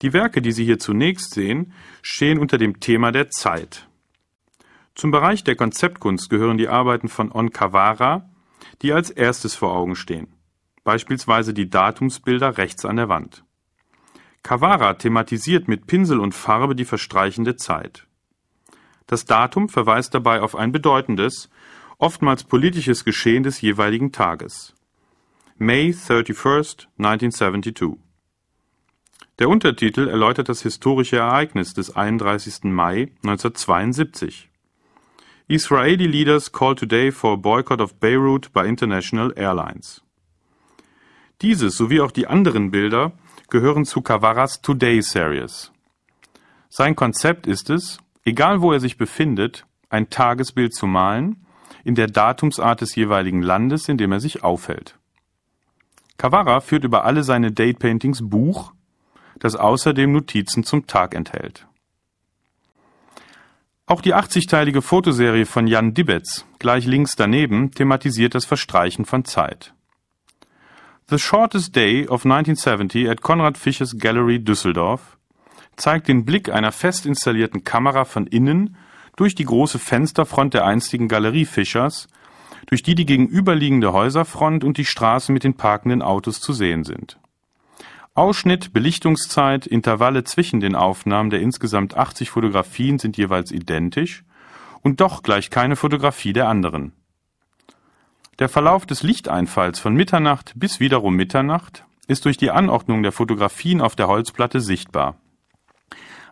[0.00, 3.89] Die Werke, die Sie hier zunächst sehen, stehen unter dem Thema der Zeit.
[5.00, 8.28] Zum Bereich der Konzeptkunst gehören die Arbeiten von On Cavara,
[8.82, 10.26] die als erstes vor Augen stehen,
[10.84, 13.42] beispielsweise die Datumsbilder rechts an der Wand.
[14.42, 18.06] Cavara thematisiert mit Pinsel und Farbe die verstreichende Zeit.
[19.06, 21.48] Das Datum verweist dabei auf ein bedeutendes,
[21.96, 24.74] oftmals politisches Geschehen des jeweiligen Tages.
[25.56, 27.92] May 31, 1972.
[29.38, 32.64] Der Untertitel erläutert das historische Ereignis des 31.
[32.64, 34.49] Mai 1972.
[35.50, 40.00] Israeli leaders call today for a boycott of Beirut by international airlines.
[41.42, 43.10] Dieses sowie auch die anderen Bilder
[43.48, 45.72] gehören zu Cavaras Today Series.
[46.68, 51.44] Sein Konzept ist es, egal wo er sich befindet, ein Tagesbild zu malen,
[51.82, 55.00] in der Datumsart des jeweiligen Landes, in dem er sich aufhält.
[56.16, 58.72] Cavara führt über alle seine Date Paintings Buch,
[59.40, 61.66] das außerdem Notizen zum Tag enthält.
[63.90, 69.74] Auch die 80-teilige Fotoserie von Jan Dibetz, gleich links daneben, thematisiert das Verstreichen von Zeit.
[71.08, 75.18] The Shortest Day of 1970 at Konrad Fischers Gallery Düsseldorf
[75.74, 78.76] zeigt den Blick einer fest installierten Kamera von innen
[79.16, 82.06] durch die große Fensterfront der einstigen Galerie Fischers,
[82.66, 87.18] durch die die gegenüberliegende Häuserfront und die Straßen mit den parkenden Autos zu sehen sind.
[88.14, 94.24] Ausschnitt, Belichtungszeit, Intervalle zwischen den Aufnahmen der insgesamt 80 Fotografien sind jeweils identisch
[94.82, 96.92] und doch gleich keine Fotografie der anderen.
[98.40, 103.80] Der Verlauf des Lichteinfalls von Mitternacht bis wiederum Mitternacht ist durch die Anordnung der Fotografien
[103.80, 105.16] auf der Holzplatte sichtbar.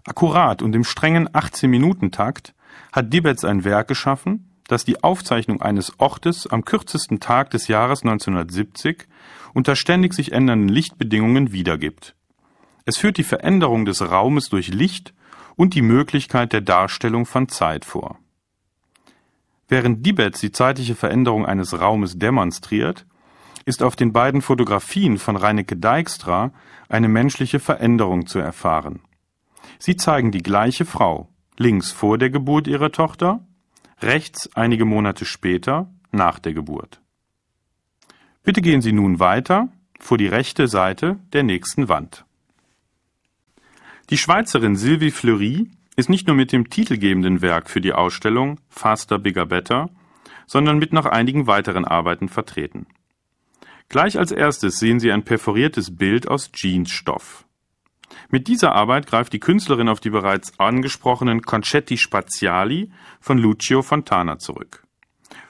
[0.04, 2.54] Akkurat und im strengen 18-Minuten-Takt
[2.92, 8.02] hat Dibetz ein Werk geschaffen, das die Aufzeichnung eines Ortes am kürzesten Tag des Jahres
[8.02, 9.06] 1970
[9.58, 12.14] unter ständig sich ändernden Lichtbedingungen wiedergibt.
[12.84, 15.14] Es führt die Veränderung des Raumes durch Licht
[15.56, 18.20] und die Möglichkeit der Darstellung von Zeit vor.
[19.66, 23.04] Während Dibetz die zeitliche Veränderung eines Raumes demonstriert,
[23.64, 26.52] ist auf den beiden Fotografien von Reineke Dijkstra
[26.88, 29.00] eine menschliche Veränderung zu erfahren.
[29.80, 33.44] Sie zeigen die gleiche Frau, links vor der Geburt ihrer Tochter,
[34.00, 37.00] rechts einige Monate später nach der Geburt.
[38.42, 42.24] Bitte gehen Sie nun weiter vor die rechte Seite der nächsten Wand.
[44.10, 49.18] Die Schweizerin Sylvie Fleury ist nicht nur mit dem titelgebenden Werk für die Ausstellung Faster,
[49.18, 49.90] Bigger, Better,
[50.46, 52.86] sondern mit noch einigen weiteren Arbeiten vertreten.
[53.88, 57.46] Gleich als erstes sehen Sie ein perforiertes Bild aus Jeansstoff.
[58.30, 64.38] Mit dieser Arbeit greift die Künstlerin auf die bereits angesprochenen Concetti Spaziali von Lucio Fontana
[64.38, 64.84] zurück.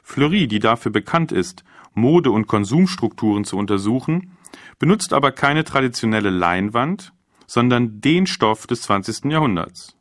[0.03, 1.65] Fleury, die dafür bekannt ist,
[1.99, 4.37] Mode- und Konsumstrukturen zu untersuchen,
[4.79, 7.13] benutzt aber keine traditionelle Leinwand,
[7.47, 9.27] sondern den Stoff des 20.
[9.27, 9.97] Jahrhunderts.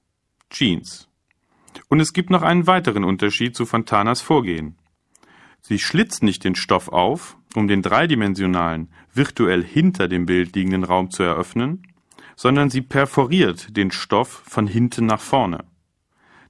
[0.50, 1.10] Jeans.
[1.90, 4.78] Und es gibt noch einen weiteren Unterschied zu Fontanas Vorgehen.
[5.62, 11.10] Sie schlitzt nicht den Stoff auf, um den dreidimensionalen, virtuell hinter dem Bild liegenden Raum
[11.10, 11.84] zu eröffnen,
[12.36, 15.66] sondern sie perforiert den Stoff von hinten nach vorne.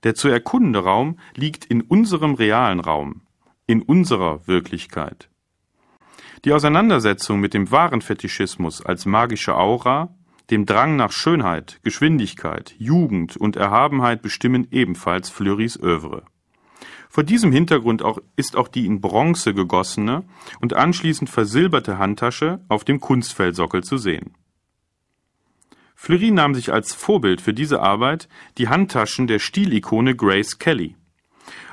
[0.03, 3.21] Der zu erkundende Raum liegt in unserem realen Raum,
[3.65, 5.29] in unserer Wirklichkeit.
[6.45, 10.15] Die Auseinandersetzung mit dem wahren Fetischismus als magische Aura,
[10.51, 16.23] dem Drang nach Schönheit, Geschwindigkeit, Jugend und Erhabenheit bestimmen ebenfalls Fleurys Övre.
[17.09, 20.23] Vor diesem Hintergrund auch, ist auch die in Bronze gegossene
[20.59, 24.35] und anschließend versilberte Handtasche auf dem Kunstfeldsockel zu sehen.
[25.95, 28.29] Fleury nahm sich als Vorbild für diese Arbeit
[28.59, 30.95] die Handtaschen der Stilikone Grace Kelly.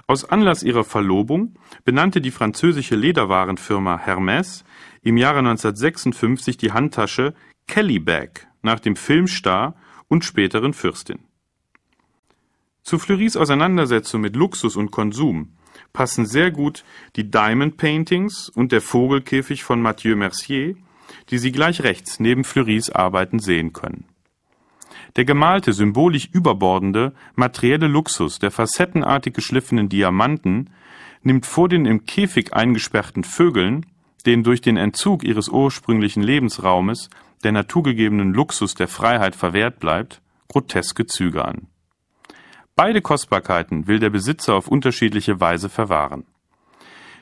[0.07, 4.65] Aus Anlass ihrer Verlobung benannte die französische Lederwarenfirma Hermès
[5.03, 7.35] im Jahre 1956 die Handtasche
[7.67, 9.75] Kelly Bag nach dem Filmstar
[10.09, 11.21] und späteren Fürstin.
[12.83, 15.57] Zu Fleuris Auseinandersetzung mit Luxus und Konsum
[15.95, 16.85] passen sehr gut
[17.17, 20.77] die Diamond Paintings und der Vogelkäfig von Mathieu Mercier,
[21.31, 24.05] die Sie gleich rechts neben Fleuris Arbeiten sehen können.
[25.17, 30.71] Der gemalte, symbolisch überbordende, materielle Luxus der facettenartig geschliffenen Diamanten
[31.23, 33.87] nimmt vor den im Käfig eingesperrten Vögeln,
[34.27, 37.11] denen durch den Entzug ihres ursprünglichen Lebensraumes
[37.45, 41.69] der naturgegebenen Luxus der Freiheit verwehrt bleibt, groteske Züge an.
[42.75, 46.25] Beide Kostbarkeiten will der Besitzer auf unterschiedliche Weise verwahren.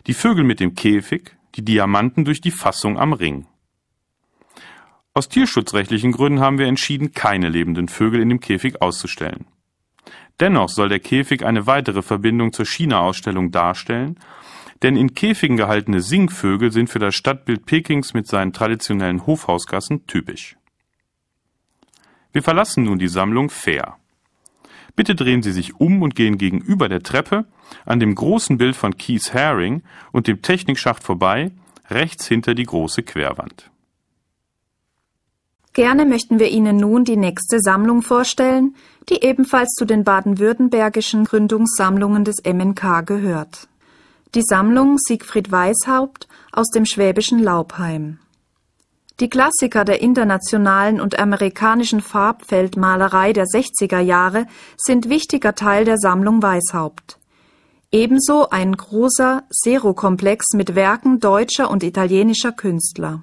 [0.06, 3.46] Die Vögel mit dem Käfig, die Diamanten durch die Fassung am Ring.
[5.14, 9.44] Aus tierschutzrechtlichen Gründen haben wir entschieden, keine lebenden Vögel in dem Käfig auszustellen.
[10.40, 14.18] Dennoch soll der Käfig eine weitere Verbindung zur China-Ausstellung darstellen,
[14.82, 20.56] denn in Käfigen gehaltene Singvögel sind für das Stadtbild Pekings mit seinen traditionellen Hofhausgassen typisch.
[22.32, 23.98] Wir verlassen nun die Sammlung fair.
[24.96, 27.46] Bitte drehen Sie sich um und gehen gegenüber der Treppe
[27.84, 31.52] an dem großen Bild von Keith Haring und dem Technikschacht vorbei,
[31.88, 33.71] rechts hinter die große Querwand.
[35.74, 38.74] Gerne möchten wir Ihnen nun die nächste Sammlung vorstellen,
[39.08, 43.68] die ebenfalls zu den baden-württembergischen Gründungssammlungen des MNK gehört.
[44.34, 48.18] Die Sammlung Siegfried Weishaupt aus dem schwäbischen Laubheim.
[49.20, 54.46] Die Klassiker der internationalen und amerikanischen Farbfeldmalerei der 60er Jahre
[54.76, 57.18] sind wichtiger Teil der Sammlung Weishaupt.
[57.90, 63.22] Ebenso ein großer Serokomplex mit Werken deutscher und italienischer Künstler.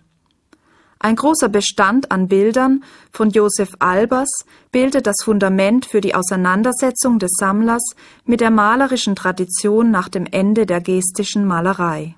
[1.02, 2.84] Ein großer Bestand an Bildern
[3.14, 4.43] von Josef Albers
[4.74, 7.95] bildet das Fundament für die Auseinandersetzung des Sammlers
[8.26, 12.16] mit der malerischen Tradition nach dem Ende der gestischen Malerei.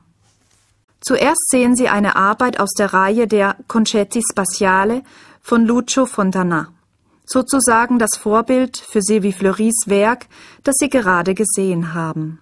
[0.99, 5.03] Zuerst sehen Sie eine Arbeit aus der Reihe der Concetti Spaziale
[5.41, 6.69] von Lucio Fontana,
[7.23, 10.25] sozusagen das Vorbild für Sylvie Fleuris Werk,
[10.63, 12.39] das Sie gerade gesehen haben.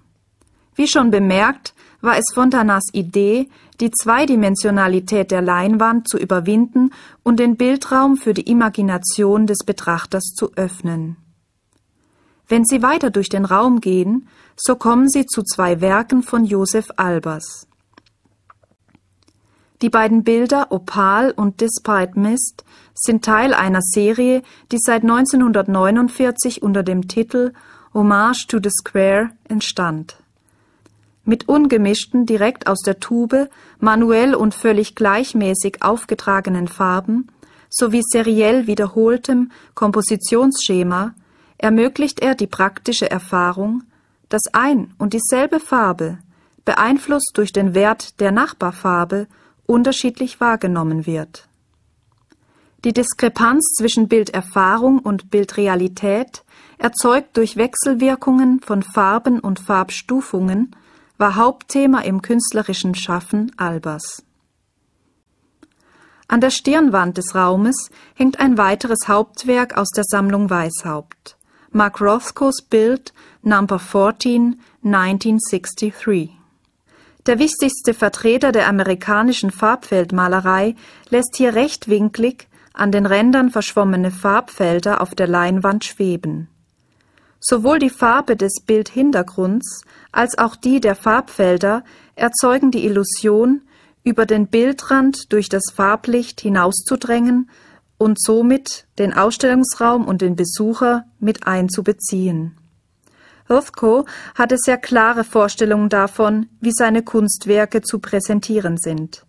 [0.75, 6.91] Wie schon bemerkt, war es Fontanas Idee, die Zweidimensionalität der Leinwand zu überwinden
[7.23, 11.17] und den Bildraum für die Imagination des Betrachters zu öffnen.
[12.47, 16.87] Wenn Sie weiter durch den Raum gehen, so kommen Sie zu zwei Werken von Josef
[16.95, 17.67] Albers.
[19.81, 24.41] Die beiden Bilder Opal und Despite Mist sind Teil einer Serie,
[24.71, 27.53] die seit 1949 unter dem Titel
[27.93, 30.17] Hommage to the Square entstand
[31.29, 33.49] mit ungemischten, direkt aus der Tube,
[33.79, 37.27] manuell und völlig gleichmäßig aufgetragenen Farben
[37.69, 41.13] sowie seriell wiederholtem Kompositionsschema
[41.59, 43.83] ermöglicht er die praktische Erfahrung,
[44.27, 46.17] dass ein und dieselbe Farbe,
[46.65, 49.27] beeinflusst durch den Wert der Nachbarfarbe,
[49.65, 51.47] unterschiedlich wahrgenommen wird.
[52.85, 56.43] Die Diskrepanz zwischen Bilderfahrung und Bildrealität,
[56.77, 60.75] erzeugt durch Wechselwirkungen von Farben und Farbstufungen,
[61.19, 64.23] war Hauptthema im künstlerischen Schaffen Albers.
[66.29, 71.37] An der Stirnwand des Raumes hängt ein weiteres Hauptwerk aus der Sammlung Weishaupt,
[71.71, 76.31] Mark Rothkos Bild Number 14, 1963.
[77.25, 80.75] Der wichtigste Vertreter der amerikanischen Farbfeldmalerei
[81.09, 86.47] lässt hier rechtwinklig an den Rändern verschwommene Farbfelder auf der Leinwand schweben.
[87.41, 91.83] Sowohl die Farbe des Bildhintergrunds als auch die der Farbfelder
[92.15, 93.61] erzeugen die Illusion,
[94.03, 97.49] über den Bildrand durch das Farblicht hinauszudrängen
[97.97, 102.55] und somit den Ausstellungsraum und den Besucher mit einzubeziehen.
[103.49, 104.05] Rothko
[104.35, 109.25] hatte sehr klare Vorstellungen davon, wie seine Kunstwerke zu präsentieren sind.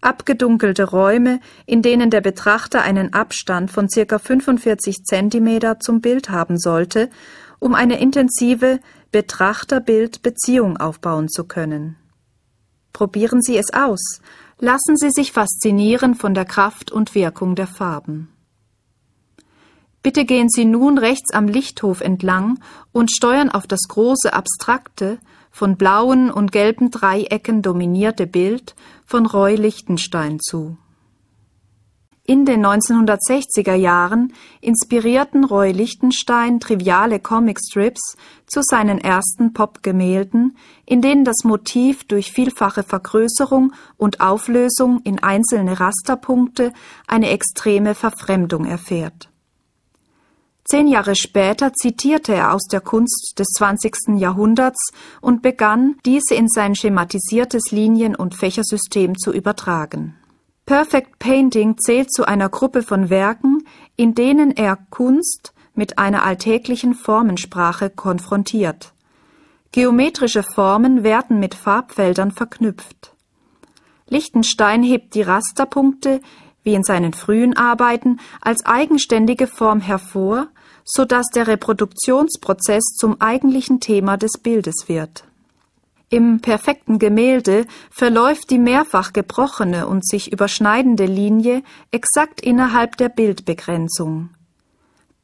[0.00, 6.58] Abgedunkelte Räume, in denen der Betrachter einen Abstand von circa 45 Zentimeter zum Bild haben
[6.58, 7.10] sollte
[7.60, 8.80] um eine intensive
[9.12, 11.96] Betrachter-Bild-Beziehung aufbauen zu können.
[12.92, 14.20] Probieren Sie es aus.
[14.58, 18.28] Lassen Sie sich faszinieren von der Kraft und Wirkung der Farben.
[20.02, 22.58] Bitte gehen Sie nun rechts am Lichthof entlang
[22.92, 25.18] und steuern auf das große abstrakte,
[25.50, 30.78] von blauen und gelben Dreiecken dominierte Bild von Roy Lichtenstein zu.
[32.24, 38.16] In den 1960er Jahren inspirierten Roy Lichtenstein triviale Comicstrips
[38.46, 45.80] zu seinen ersten Popgemälden, in denen das Motiv durch vielfache Vergrößerung und Auflösung in einzelne
[45.80, 46.72] Rasterpunkte
[47.06, 49.30] eine extreme Verfremdung erfährt.
[50.64, 54.20] Zehn Jahre später zitierte er aus der Kunst des 20.
[54.20, 60.19] Jahrhunderts und begann, diese in sein schematisiertes Linien- und Fächersystem zu übertragen.
[60.70, 63.66] Perfect Painting zählt zu einer Gruppe von Werken,
[63.96, 68.92] in denen er Kunst mit einer alltäglichen Formensprache konfrontiert.
[69.72, 73.16] Geometrische Formen werden mit Farbfeldern verknüpft.
[74.06, 76.20] Lichtenstein hebt die Rasterpunkte,
[76.62, 80.46] wie in seinen frühen Arbeiten, als eigenständige Form hervor,
[80.84, 85.24] so dass der Reproduktionsprozess zum eigentlichen Thema des Bildes wird.
[86.12, 94.30] Im perfekten Gemälde verläuft die mehrfach gebrochene und sich überschneidende Linie exakt innerhalb der Bildbegrenzung.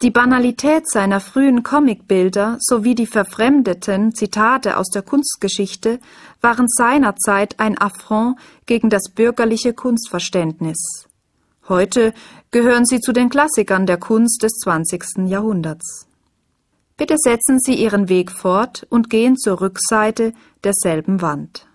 [0.01, 5.99] Die Banalität seiner frühen Comicbilder sowie die verfremdeten Zitate aus der Kunstgeschichte
[6.41, 11.09] waren seinerzeit ein Affront gegen das bürgerliche Kunstverständnis.
[11.69, 12.15] Heute
[12.53, 15.27] gehören sie zu den Klassikern der Kunst des 20.
[15.27, 16.06] Jahrhunderts.
[16.99, 20.33] Bitte setzen Sie Ihren Weg fort und gehen zur Rückseite
[20.65, 21.67] derselben Wand.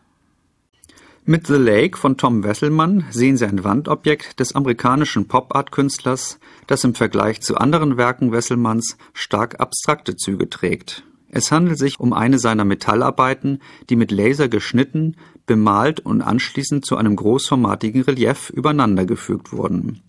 [1.26, 6.96] Mit The Lake von Tom Wesselmann sehen Sie ein Wandobjekt des amerikanischen Pop-Art-Künstlers, das im
[6.96, 11.04] Vergleich zu anderen Werken Wesselmanns stark abstrakte Züge trägt.
[11.30, 13.62] Es handelt sich um eine seiner Metallarbeiten,
[13.92, 15.16] die mit Laser geschnitten,
[15.46, 20.02] bemalt und anschließend zu einem großformatigen Relief übereinandergefügt wurden.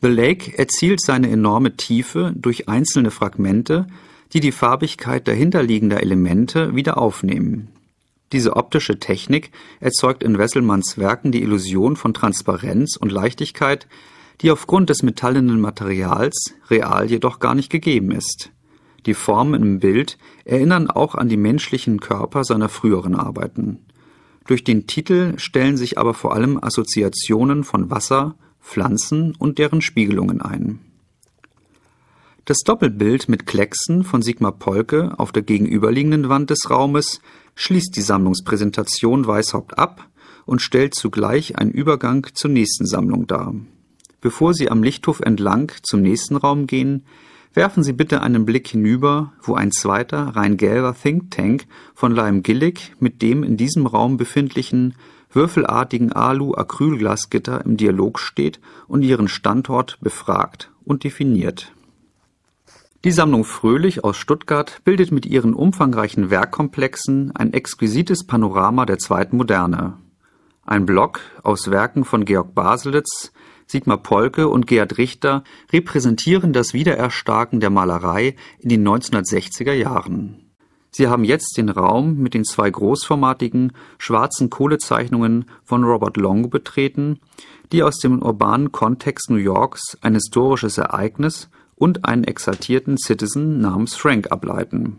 [0.00, 3.86] The Lake erzielt seine enorme Tiefe durch einzelne Fragmente,
[4.32, 7.68] die die Farbigkeit dahinterliegender Elemente wieder aufnehmen.
[8.32, 9.50] Diese optische Technik
[9.80, 13.86] erzeugt in Wesselmanns Werken die Illusion von Transparenz und Leichtigkeit,
[14.42, 18.50] die aufgrund des metallenen Materials real jedoch gar nicht gegeben ist.
[19.06, 23.78] Die Formen im Bild erinnern auch an die menschlichen Körper seiner früheren Arbeiten.
[24.46, 30.42] Durch den Titel stellen sich aber vor allem Assoziationen von Wasser, Pflanzen und deren Spiegelungen
[30.42, 30.80] ein.
[32.48, 37.20] Das Doppelbild mit Klecksen von Sigmar Polke auf der gegenüberliegenden Wand des Raumes
[37.56, 40.08] schließt die Sammlungspräsentation Weishaupt ab
[40.46, 43.54] und stellt zugleich einen Übergang zur nächsten Sammlung dar.
[44.22, 47.04] Bevor Sie am Lichthof entlang zum nächsten Raum gehen,
[47.52, 52.40] werfen Sie bitte einen Blick hinüber, wo ein zweiter, rein gelber Think Tank von Lime
[52.40, 54.94] Gillig mit dem in diesem Raum befindlichen
[55.30, 61.74] würfelartigen Alu-Acrylglasgitter im Dialog steht und ihren Standort befragt und definiert.
[63.04, 69.36] Die Sammlung Fröhlich aus Stuttgart bildet mit ihren umfangreichen Werkkomplexen ein exquisites Panorama der zweiten
[69.36, 69.98] Moderne.
[70.66, 73.32] Ein Block aus Werken von Georg Baselitz,
[73.68, 80.50] Sigmar Polke und Gerhard Richter repräsentieren das Wiedererstarken der Malerei in den 1960er Jahren.
[80.90, 87.20] Sie haben jetzt den Raum mit den zwei großformatigen schwarzen Kohlezeichnungen von Robert Long betreten,
[87.70, 93.94] die aus dem urbanen Kontext New Yorks ein historisches Ereignis und einen exaltierten Citizen namens
[93.94, 94.98] Frank ableiten.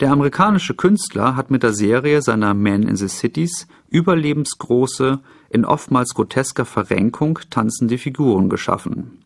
[0.00, 6.14] Der amerikanische Künstler hat mit der Serie seiner Men in the Cities überlebensgroße, in oftmals
[6.14, 9.24] grotesker Verrenkung tanzende Figuren geschaffen.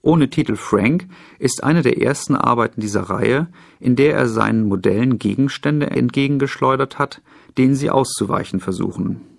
[0.00, 1.08] Ohne Titel Frank
[1.40, 3.48] ist eine der ersten Arbeiten dieser Reihe,
[3.80, 7.20] in der er seinen Modellen Gegenstände entgegengeschleudert hat,
[7.58, 9.37] denen sie auszuweichen versuchen.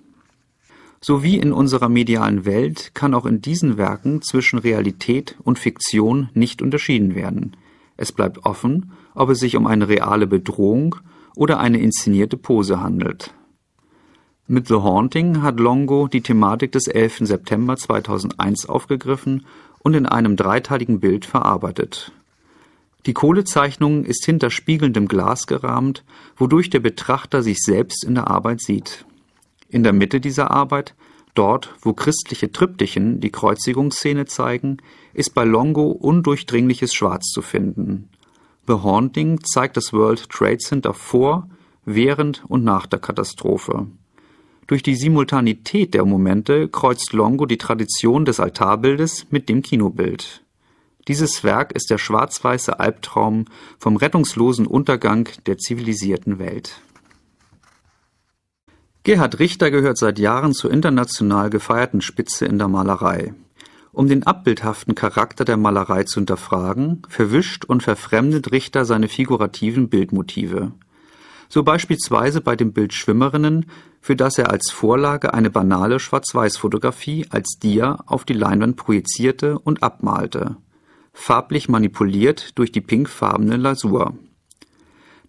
[1.01, 6.29] So wie in unserer medialen Welt kann auch in diesen Werken zwischen Realität und Fiktion
[6.33, 7.55] nicht unterschieden werden.
[7.95, 10.95] Es bleibt offen, ob es sich um eine reale Bedrohung
[11.35, 13.33] oder eine inszenierte Pose handelt.
[14.47, 17.19] Mit The Haunting hat Longo die Thematik des 11.
[17.27, 19.45] September 2001 aufgegriffen
[19.83, 22.11] und in einem dreiteiligen Bild verarbeitet.
[23.05, 26.03] Die Kohlezeichnung ist hinter spiegelndem Glas gerahmt,
[26.35, 29.05] wodurch der Betrachter sich selbst in der Arbeit sieht.
[29.69, 30.95] In der Mitte dieser Arbeit,
[31.35, 34.77] dort wo christliche Triptychen die Kreuzigungsszene zeigen,
[35.13, 38.09] ist bei Longo undurchdringliches Schwarz zu finden.
[38.67, 41.47] The Haunting zeigt das World Trade Center vor,
[41.85, 43.87] während und nach der Katastrophe.
[44.67, 50.43] Durch die Simultanität der Momente kreuzt Longo die Tradition des Altarbildes mit dem Kinobild.
[51.07, 53.45] Dieses Werk ist der schwarz-weiße Albtraum
[53.79, 56.81] vom rettungslosen Untergang der zivilisierten Welt.
[59.03, 63.33] Gerhard Richter gehört seit Jahren zur international gefeierten Spitze in der Malerei.
[63.91, 70.73] Um den abbildhaften Charakter der Malerei zu hinterfragen, verwischt und verfremdet Richter seine figurativen Bildmotive.
[71.47, 73.65] So beispielsweise bei dem Bild Schwimmerinnen,
[74.01, 79.81] für das er als Vorlage eine banale Schwarz-Weiß-Fotografie als Dia auf die Leinwand projizierte und
[79.81, 80.57] abmalte,
[81.13, 84.13] farblich manipuliert durch die pinkfarbene Lasur.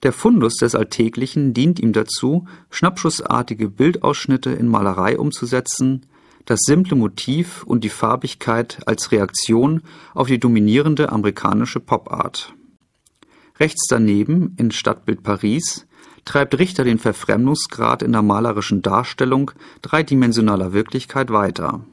[0.03, 6.07] Der Fundus des Alltäglichen dient ihm dazu, schnappschussartige Bildausschnitte in Malerei umzusetzen,
[6.47, 9.83] das simple Motiv und die Farbigkeit als Reaktion
[10.15, 12.55] auf die dominierende amerikanische Pop-Art.
[13.59, 15.87] Rechts daneben, in Stadtbild Paris,
[16.25, 19.51] treibt Richter den Verfremdungsgrad in der malerischen Darstellung
[19.83, 21.85] dreidimensionaler Wirklichkeit weiter.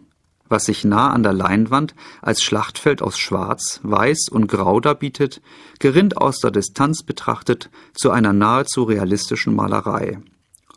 [0.50, 5.42] Was sich nah an der Leinwand als Schlachtfeld aus Schwarz, Weiß und Grau darbietet,
[5.80, 10.20] gerinnt aus der Distanz betrachtet zu einer nahezu realistischen Malerei.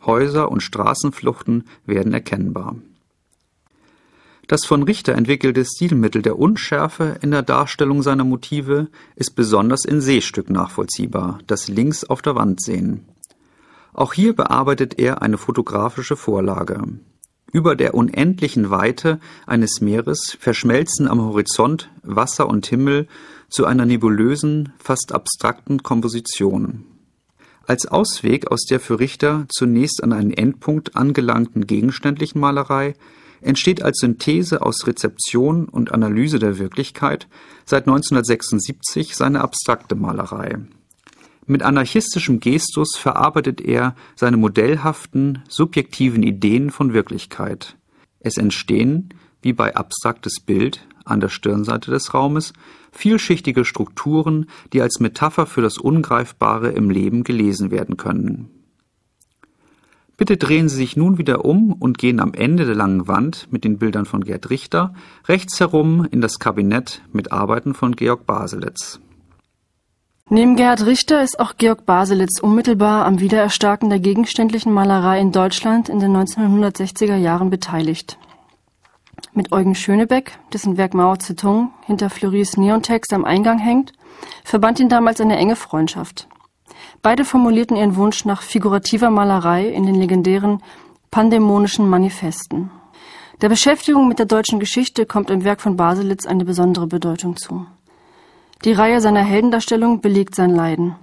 [0.05, 2.75] Häuser und Straßenfluchten werden erkennbar.
[4.47, 10.01] Das von Richter entwickelte Stilmittel der Unschärfe in der Darstellung seiner Motive ist besonders in
[10.01, 13.05] Seestück nachvollziehbar, das links auf der Wand sehen.
[13.93, 16.81] Auch hier bearbeitet er eine fotografische Vorlage.
[17.53, 23.07] Über der unendlichen Weite eines Meeres verschmelzen am Horizont Wasser und Himmel
[23.49, 26.85] zu einer nebulösen, fast abstrakten Komposition.
[27.67, 32.93] Als Ausweg aus der für Richter zunächst an einen Endpunkt angelangten gegenständlichen Malerei
[33.41, 37.27] entsteht als Synthese aus Rezeption und Analyse der Wirklichkeit
[37.65, 40.57] seit 1976 seine abstrakte Malerei.
[41.51, 47.75] Mit anarchistischem Gestus verarbeitet er seine modellhaften, subjektiven Ideen von Wirklichkeit.
[48.21, 52.53] Es entstehen, wie bei abstraktes Bild an der Stirnseite des Raumes,
[52.93, 58.47] vielschichtige Strukturen, die als Metapher für das Ungreifbare im Leben gelesen werden können.
[60.15, 63.65] Bitte drehen Sie sich nun wieder um und gehen am Ende der langen Wand mit
[63.65, 64.93] den Bildern von Gerd Richter
[65.27, 69.01] rechts herum in das Kabinett mit Arbeiten von Georg Baselitz.
[70.33, 75.89] Neben Gerhard Richter ist auch Georg Baselitz unmittelbar am Wiedererstarken der gegenständlichen Malerei in Deutschland
[75.89, 78.17] in den 1960er Jahren beteiligt.
[79.33, 83.91] Mit Eugen Schönebeck, dessen Werk Mao Zedong hinter Fleury's Neontext am Eingang hängt,
[84.45, 86.29] verband ihn damals eine enge Freundschaft.
[87.01, 90.63] Beide formulierten ihren Wunsch nach figurativer Malerei in den legendären
[91.11, 92.71] Pandemonischen Manifesten.
[93.41, 97.65] Der Beschäftigung mit der deutschen Geschichte kommt im Werk von Baselitz eine besondere Bedeutung zu.
[98.63, 100.95] Die Reihe seiner Heldendarstellung belegt sein Leiden.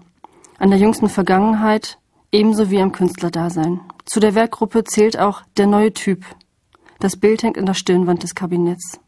[0.59, 1.99] An der jüngsten Vergangenheit
[2.31, 3.81] ebenso wie am Künstlerdasein.
[4.05, 6.25] Zu der Werkgruppe zählt auch der neue Typ.
[7.01, 9.01] Das Bild hängt an der Stirnwand des Kabinetts.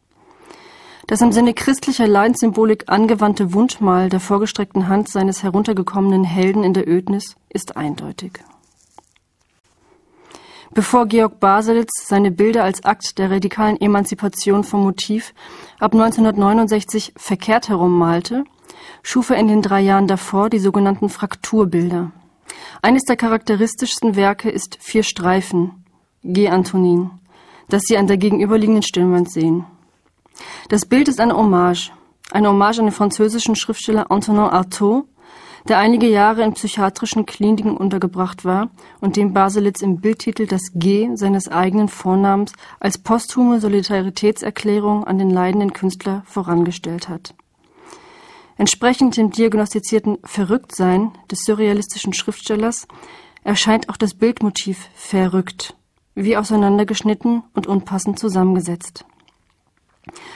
[1.07, 6.89] Das im Sinne christlicher Leidenssymbolik angewandte Wundmal der vorgestreckten Hand seines heruntergekommenen Helden in der
[6.89, 8.33] Ödnis ist eindeutig.
[10.73, 15.33] Bevor Georg Baselitz seine Bilder als Akt der radikalen Emanzipation vom Motiv
[15.79, 18.45] ab 1969 verkehrt herum malte,
[19.03, 22.11] schuf er in den drei Jahren davor die sogenannten Frakturbilder.
[22.81, 25.83] Eines der charakteristischsten Werke ist Vier Streifen,
[26.23, 26.47] G.
[26.47, 27.11] Antonin,
[27.67, 29.65] das Sie an der gegenüberliegenden Stirnwand sehen.
[30.69, 31.91] Das Bild ist eine Hommage,
[32.31, 35.03] eine Hommage an den französischen Schriftsteller Antonin Artaud,
[35.67, 41.09] der einige Jahre in psychiatrischen Kliniken untergebracht war und dem Baselitz im Bildtitel das G
[41.15, 47.35] seines eigenen Vornamens als posthume Solidaritätserklärung an den leidenden Künstler vorangestellt hat.
[48.57, 52.87] Entsprechend dem diagnostizierten Verrücktsein des surrealistischen Schriftstellers
[53.43, 55.75] erscheint auch das Bildmotiv verrückt,
[56.13, 59.05] wie auseinandergeschnitten und unpassend zusammengesetzt.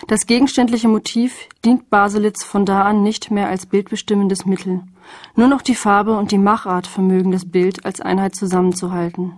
[0.07, 4.83] Das gegenständliche Motiv dient Baselitz von da an nicht mehr als bildbestimmendes Mittel.
[5.35, 9.33] Nur noch die Farbe und die Machart vermögen das Bild als Einheit zusammenzuhalten.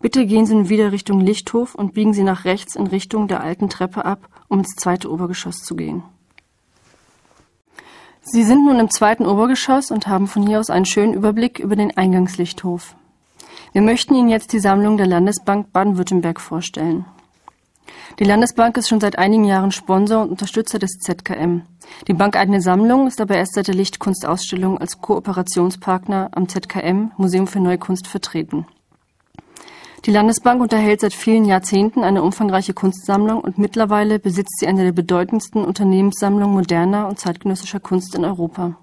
[0.00, 3.40] Bitte gehen Sie nun wieder Richtung Lichthof und biegen Sie nach rechts in Richtung der
[3.40, 6.02] alten Treppe ab, um ins zweite Obergeschoss zu gehen.
[8.20, 11.76] Sie sind nun im zweiten Obergeschoss und haben von hier aus einen schönen Überblick über
[11.76, 12.94] den Eingangslichthof.
[13.72, 17.04] Wir möchten Ihnen jetzt die Sammlung der Landesbank Baden-Württemberg vorstellen.
[18.18, 21.62] Die Landesbank ist schon seit einigen Jahren Sponsor und Unterstützer des ZKM.
[22.08, 27.60] Die bankeigene Sammlung ist aber erst seit der Lichtkunstausstellung als Kooperationspartner am ZKM Museum für
[27.60, 28.66] Neue Kunst vertreten.
[30.06, 34.92] Die Landesbank unterhält seit vielen Jahrzehnten eine umfangreiche Kunstsammlung und mittlerweile besitzt sie eine der
[34.92, 38.76] bedeutendsten Unternehmenssammlungen moderner und zeitgenössischer Kunst in Europa.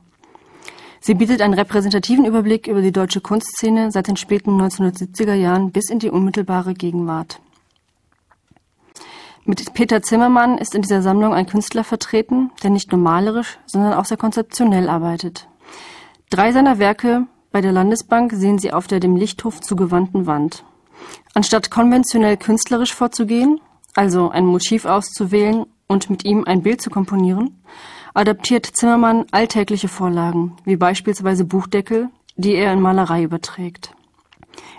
[0.99, 5.89] Sie bietet einen repräsentativen Überblick über die deutsche Kunstszene seit den späten 1970er Jahren bis
[5.89, 7.39] in die unmittelbare Gegenwart.
[9.45, 13.93] Mit Peter Zimmermann ist in dieser Sammlung ein Künstler vertreten, der nicht nur malerisch, sondern
[13.93, 15.49] auch sehr konzeptionell arbeitet.
[16.29, 20.63] Drei seiner Werke bei der Landesbank sehen Sie auf der dem Lichthof zugewandten Wand.
[21.33, 23.59] Anstatt konventionell künstlerisch vorzugehen,
[23.95, 27.61] also ein Motiv auszuwählen und mit ihm ein Bild zu komponieren,
[28.13, 33.93] adaptiert Zimmermann alltägliche Vorlagen, wie beispielsweise Buchdeckel, die er in Malerei überträgt.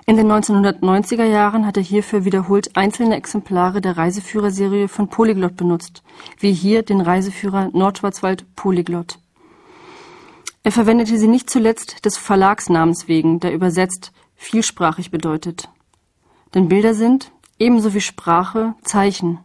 [0.07, 6.03] In den 1990er Jahren hat er hierfür wiederholt einzelne Exemplare der Reiseführerserie von Polyglot benutzt,
[6.39, 9.19] wie hier den Reiseführer Nordschwarzwald Polyglot.
[10.63, 15.69] Er verwendete sie nicht zuletzt des Verlagsnamens wegen, der übersetzt vielsprachig bedeutet.
[16.55, 19.39] Denn Bilder sind, ebenso wie Sprache Zeichen,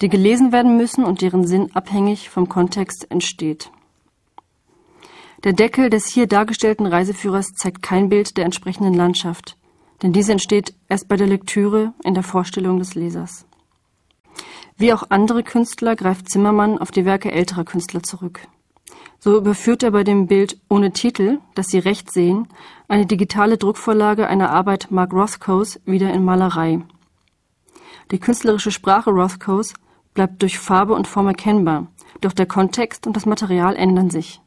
[0.00, 3.70] die gelesen werden müssen und deren Sinn abhängig vom Kontext entsteht.
[5.44, 9.56] Der Deckel des hier dargestellten Reiseführers zeigt kein Bild der entsprechenden Landschaft,
[10.02, 13.46] denn diese entsteht erst bei der Lektüre in der Vorstellung des Lesers.
[14.76, 18.40] Wie auch andere Künstler greift Zimmermann auf die Werke älterer Künstler zurück.
[19.20, 22.48] So überführt er bei dem Bild ohne Titel, das Sie rechts sehen,
[22.88, 26.80] eine digitale Druckvorlage einer Arbeit Mark Rothkos wieder in Malerei.
[28.10, 29.74] Die künstlerische Sprache Rothkos
[30.14, 31.86] bleibt durch Farbe und Form erkennbar,
[32.20, 34.40] doch der Kontext und das Material ändern sich.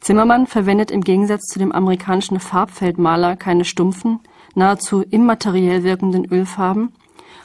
[0.00, 4.20] Zimmermann verwendet im Gegensatz zu dem amerikanischen Farbfeldmaler keine stumpfen,
[4.54, 6.92] nahezu immateriell wirkenden Ölfarben,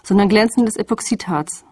[0.03, 1.65] sondern glänzendes Epoxidharz,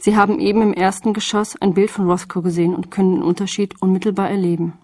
[0.00, 3.82] Sie haben eben im ersten Geschoss ein Bild von Rothko gesehen und können den Unterschied
[3.82, 4.74] unmittelbar erleben.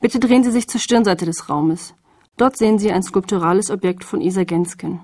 [0.00, 1.94] Bitte drehen Sie sich zur Stirnseite des Raumes.
[2.36, 5.00] Dort sehen Sie ein skulpturales Objekt von Isa Gensken.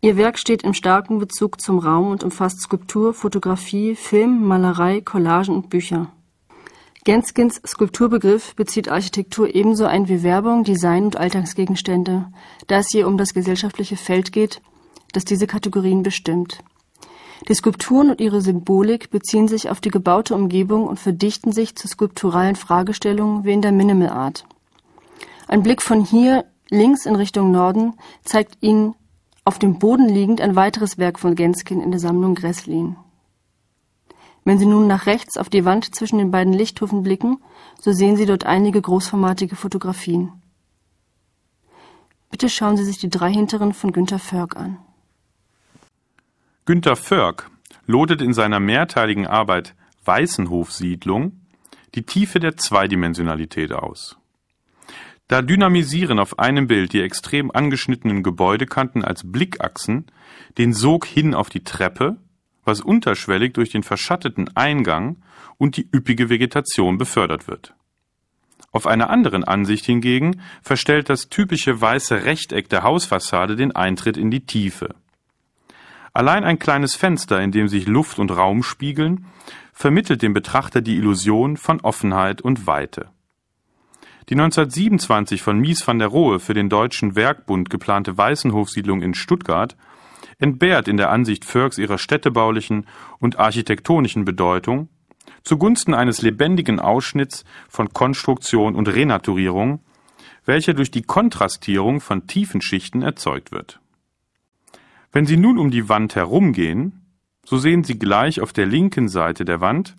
[0.00, 5.54] Ihr Werk steht im starken Bezug zum Raum und umfasst Skulptur, Fotografie, Film, Malerei, Collagen
[5.54, 6.12] und Bücher.
[7.04, 12.26] Genskens Skulpturbegriff bezieht Architektur ebenso ein wie Werbung, Design und Alltagsgegenstände,
[12.68, 14.60] da es hier um das gesellschaftliche Feld geht,
[15.12, 16.62] das diese Kategorien bestimmt.
[17.48, 21.88] Die Skulpturen und ihre Symbolik beziehen sich auf die gebaute Umgebung und verdichten sich zu
[21.88, 24.44] skulpturalen Fragestellungen wie in der Minimal Art.
[25.48, 27.94] Ein Blick von hier links in Richtung Norden
[28.24, 28.94] zeigt Ihnen
[29.44, 32.94] auf dem Boden liegend ein weiteres Werk von Genskin in der Sammlung Gresslin.
[34.44, 37.38] Wenn Sie nun nach rechts auf die Wand zwischen den beiden Lichthufen blicken,
[37.80, 40.32] so sehen Sie dort einige großformatige Fotografien.
[42.30, 44.78] Bitte schauen Sie sich die drei hinteren von Günter Förg an.
[46.64, 47.50] Günter Förg
[47.86, 49.74] lotet in seiner mehrteiligen Arbeit
[50.04, 51.32] Weißenhofsiedlung
[51.94, 54.16] die Tiefe der Zweidimensionalität aus.
[55.28, 60.06] Da dynamisieren auf einem Bild die extrem angeschnittenen Gebäudekanten als Blickachsen
[60.58, 62.16] den Sog hin auf die Treppe,
[62.64, 65.16] was unterschwellig durch den verschatteten Eingang
[65.58, 67.74] und die üppige Vegetation befördert wird.
[68.70, 74.30] Auf einer anderen Ansicht hingegen verstellt das typische weiße Rechteck der Hausfassade den Eintritt in
[74.30, 74.94] die Tiefe.
[76.14, 79.26] Allein ein kleines Fenster, in dem sich Luft und Raum spiegeln,
[79.72, 83.08] vermittelt dem Betrachter die Illusion von Offenheit und Weite.
[84.28, 89.76] Die 1927 von Mies van der Rohe für den Deutschen Werkbund geplante Weißenhofsiedlung in Stuttgart
[90.42, 92.86] entbehrt in der Ansicht Förgs ihrer städtebaulichen
[93.18, 94.88] und architektonischen Bedeutung
[95.42, 99.80] zugunsten eines lebendigen Ausschnitts von Konstruktion und Renaturierung,
[100.44, 103.80] welcher durch die Kontrastierung von tiefen Schichten erzeugt wird
[105.12, 107.02] wenn Sie nun um die Wand herumgehen,
[107.44, 109.96] so sehen Sie gleich auf der linken Seite der Wand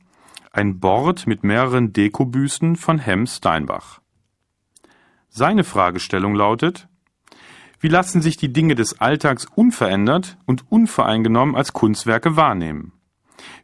[0.52, 4.02] ein Bord mit mehreren Dekobüsten von Hemm Steinbach.
[5.30, 6.88] Seine Fragestellung lautet,
[7.84, 12.94] wie lassen sich die Dinge des Alltags unverändert und unvoreingenommen als Kunstwerke wahrnehmen?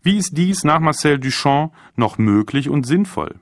[0.04, 3.40] Wie ist dies nach Marcel Duchamp noch möglich und sinnvoll?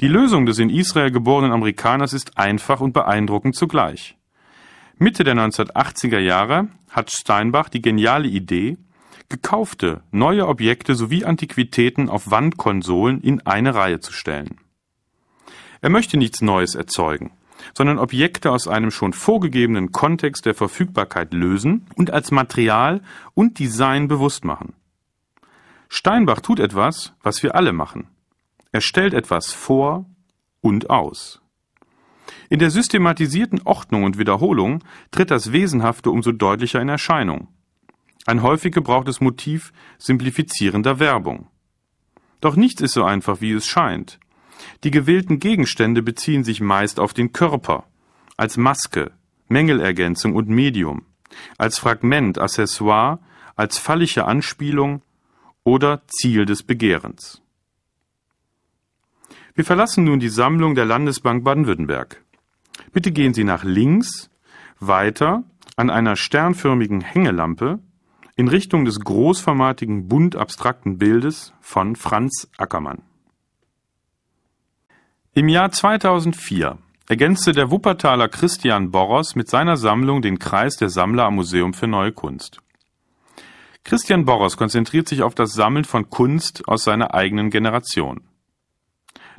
[0.00, 4.16] Die Lösung des in Israel geborenen Amerikaners ist einfach und beeindruckend zugleich.
[4.96, 8.78] Mitte der 1980er Jahre hat Steinbach die geniale Idee,
[9.28, 14.56] gekaufte neue Objekte sowie Antiquitäten auf Wandkonsolen in eine Reihe zu stellen.
[15.82, 17.32] Er möchte nichts Neues erzeugen,
[17.74, 23.02] sondern Objekte aus einem schon vorgegebenen Kontext der Verfügbarkeit lösen und als Material
[23.34, 24.74] und Design bewusst machen.
[25.88, 28.08] Steinbach tut etwas, was wir alle machen.
[28.72, 30.06] Er stellt etwas vor
[30.60, 31.40] und aus.
[32.48, 37.48] In der systematisierten Ordnung und Wiederholung tritt das Wesenhafte umso deutlicher in Erscheinung.
[38.26, 41.48] Ein häufig gebrauchtes Motiv simplifizierender Werbung.
[42.40, 44.18] Doch nichts ist so einfach, wie es scheint.
[44.84, 47.84] Die gewählten Gegenstände beziehen sich meist auf den Körper,
[48.36, 49.12] als Maske,
[49.48, 51.06] Mängelergänzung und Medium,
[51.58, 53.18] als Fragment, Accessoire,
[53.54, 55.02] als fallische Anspielung
[55.64, 57.42] oder Ziel des Begehrens.
[59.54, 62.22] Wir verlassen nun die Sammlung der Landesbank Baden-Württemberg.
[62.92, 64.30] Bitte gehen Sie nach links
[64.78, 65.44] weiter
[65.76, 67.78] an einer sternförmigen Hängelampe
[68.36, 73.02] in Richtung des großformatigen bunt abstrakten Bildes von Franz Ackermann.
[75.38, 76.78] Im Jahr 2004
[77.10, 81.86] ergänzte der Wuppertaler Christian Boros mit seiner Sammlung den Kreis der Sammler am Museum für
[81.86, 82.62] Neue Kunst.
[83.84, 88.22] Christian Boros konzentriert sich auf das Sammeln von Kunst aus seiner eigenen Generation.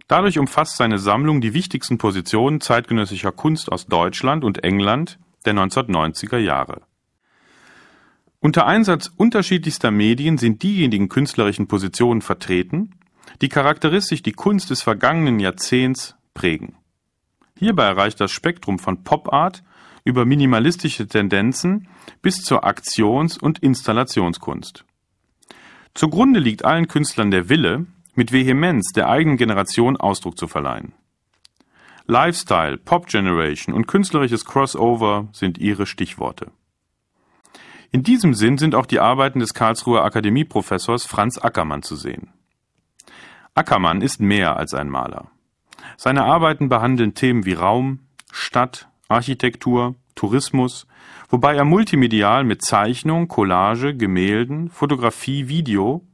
[0.08, 5.18] Dadurch umfasst seine Sammlung die wichtigsten Positionen zeitgenössischer Kunst aus Deutschland und England
[5.48, 6.82] der 1990er Jahre.
[8.40, 12.92] Unter Einsatz unterschiedlichster Medien sind diejenigen künstlerischen Positionen vertreten,
[13.42, 16.76] die charakteristisch die Kunst des vergangenen Jahrzehnts prägen.
[17.58, 19.64] Hierbei erreicht das Spektrum von Pop Art
[20.04, 21.88] über minimalistische Tendenzen
[22.22, 24.86] bis zur Aktions- und Installationskunst.
[25.94, 30.94] Zugrunde liegt allen Künstlern der Wille, mit Vehemenz der eigenen Generation Ausdruck zu verleihen.
[32.06, 36.52] Lifestyle, Pop Generation und künstlerisches Crossover sind ihre Stichworte.
[37.92, 42.30] In diesem Sinn sind auch die Arbeiten des Karlsruher Akademieprofessors Franz Ackermann zu sehen.
[43.58, 45.32] Ackermann ist mehr als ein Maler.
[45.98, 48.00] Seine Arbeiten behandeln Themen wie Raum,
[48.32, 50.86] Stadt, Architektur, Tourismus,
[51.30, 56.06] wobei er multimedial mit Zeichnung, Collage, Gemälden, Fotografie, Video,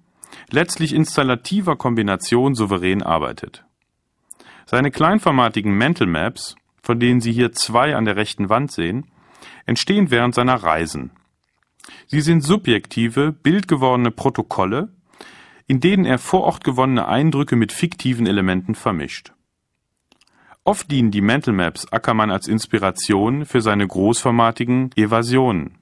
[0.51, 3.65] letztlich installativer Kombination souverän arbeitet.
[4.65, 9.11] Seine kleinformatigen Mental Maps, von denen Sie hier zwei an der rechten Wand sehen,
[9.65, 11.11] entstehen während seiner Reisen.
[12.07, 14.89] Sie sind subjektive, bildgewordene Protokolle,
[15.67, 19.33] in denen er vor Ort gewonnene Eindrücke mit fiktiven Elementen vermischt.
[20.63, 25.77] Oft dienen die Mental Maps Ackermann als Inspiration für seine großformatigen Evasionen.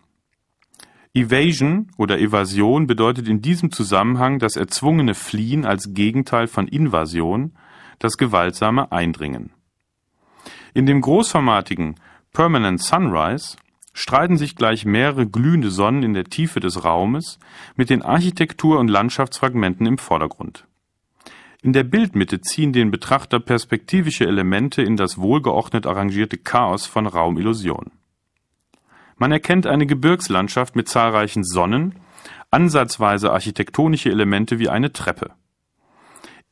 [1.13, 7.53] Evasion oder Evasion bedeutet in diesem Zusammenhang das erzwungene Fliehen als Gegenteil von Invasion,
[7.99, 9.51] das gewaltsame Eindringen.
[10.73, 11.95] In dem großformatigen
[12.31, 13.57] Permanent Sunrise
[13.93, 17.39] streiten sich gleich mehrere glühende Sonnen in der Tiefe des Raumes
[17.75, 20.65] mit den Architektur- und Landschaftsfragmenten im Vordergrund.
[21.61, 27.91] In der Bildmitte ziehen den Betrachter perspektivische Elemente in das wohlgeordnet arrangierte Chaos von Raumillusion.
[29.17, 31.99] Man erkennt eine Gebirgslandschaft mit zahlreichen Sonnen,
[32.49, 35.31] ansatzweise architektonische Elemente wie eine Treppe.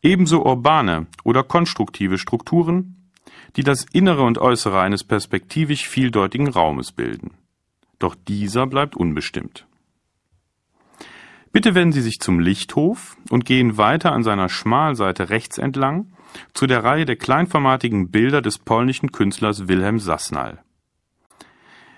[0.04, 2.99] Ebenso urbane oder konstruktive Strukturen,
[3.56, 7.32] die das Innere und Äußere eines perspektivisch vieldeutigen Raumes bilden.
[8.00, 9.66] Doch dieser bleibt unbestimmt.
[11.52, 16.12] Bitte wenden Sie sich zum Lichthof und gehen weiter an seiner Schmalseite rechts entlang
[16.54, 20.64] zu der Reihe der kleinformatigen Bilder des polnischen Künstlers Wilhelm Sassnal.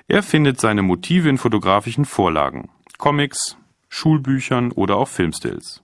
[0.08, 3.58] Er findet seine Motive in fotografischen Vorlagen, Comics,
[3.89, 5.84] Schulbüchern oder auch Filmstills.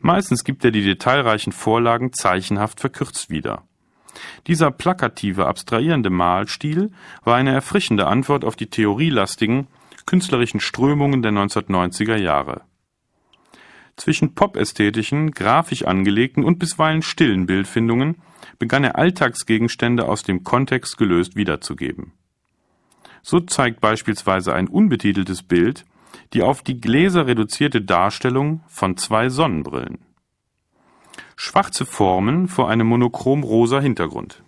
[0.00, 3.67] Meistens gibt er die detailreichen Vorlagen zeichenhaft verkürzt wieder.
[4.46, 6.90] Dieser plakative, abstrahierende Malstil
[7.24, 9.66] war eine erfrischende Antwort auf die theorielastigen,
[10.06, 12.62] künstlerischen Strömungen der 1990er Jahre.
[13.96, 18.16] Zwischen pop-ästhetischen, grafisch angelegten und bisweilen stillen Bildfindungen
[18.58, 22.12] begann er Alltagsgegenstände aus dem Kontext gelöst wiederzugeben.
[23.22, 25.84] So zeigt beispielsweise ein unbetiteltes Bild
[26.32, 29.98] die auf die Gläser reduzierte Darstellung von zwei Sonnenbrillen.
[31.40, 34.42] Schwarze Formen vor einem monochrom-rosa Hintergrund.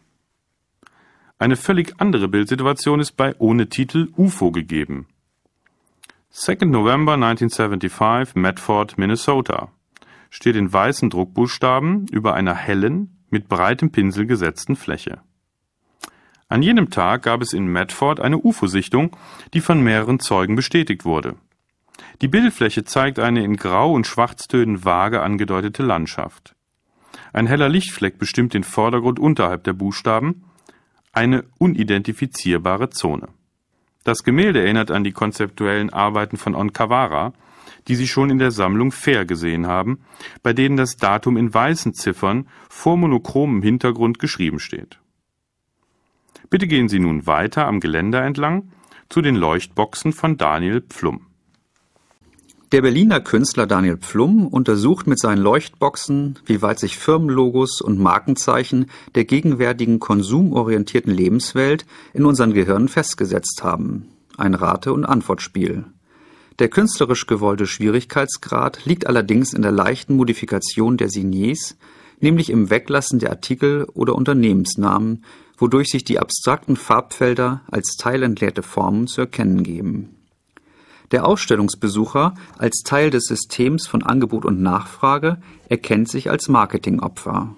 [1.38, 5.07] Eine völlig andere Bildsituation ist bei ohne Titel UFO gegeben.
[6.30, 6.66] 2.
[6.66, 9.68] November 1975, Medford, Minnesota.
[10.30, 15.20] Steht in weißen Druckbuchstaben über einer hellen, mit breitem Pinsel gesetzten Fläche.
[16.49, 19.16] An jenem Tag gab es in Medford eine UFO-Sichtung,
[19.55, 21.36] die von mehreren Zeugen bestätigt wurde.
[22.20, 26.57] Die Bildfläche zeigt eine in Grau- und Schwarztönen vage angedeutete Landschaft.
[27.32, 30.44] Ein heller Lichtfleck bestimmt den Vordergrund unterhalb der Buchstaben,
[31.12, 33.28] eine unidentifizierbare Zone.
[34.04, 37.32] Das Gemälde erinnert an die konzeptuellen Arbeiten von Onkawara,
[37.88, 40.00] die Sie schon in der Sammlung Fair gesehen haben,
[40.42, 44.98] bei denen das Datum in weißen Ziffern vor monochromem Hintergrund geschrieben steht.
[46.48, 48.72] Bitte gehen Sie nun weiter am Geländer entlang
[49.08, 51.26] zu den Leuchtboxen von Daniel Pflum.
[52.73, 58.87] Der Berliner Künstler Daniel Pflum untersucht mit seinen Leuchtboxen, wie weit sich Firmenlogos und Markenzeichen
[59.16, 64.11] der gegenwärtigen konsumorientierten Lebenswelt in unseren Gehirnen festgesetzt haben.
[64.37, 65.85] Ein Rate- und Antwortspiel.
[66.61, 71.77] Der künstlerisch gewollte Schwierigkeitsgrad liegt allerdings in der leichten Modifikation der Signiers,
[72.21, 75.25] nämlich im Weglassen der Artikel oder Unternehmensnamen,
[75.59, 80.20] wodurch sich die abstrakten Farbfelder als teilentleerte Formen zu erkennen geben.
[81.11, 85.38] Der Ausstellungsbesucher als Teil des Systems von Angebot und Nachfrage
[85.68, 87.54] erkennt sich als Marketingopfer.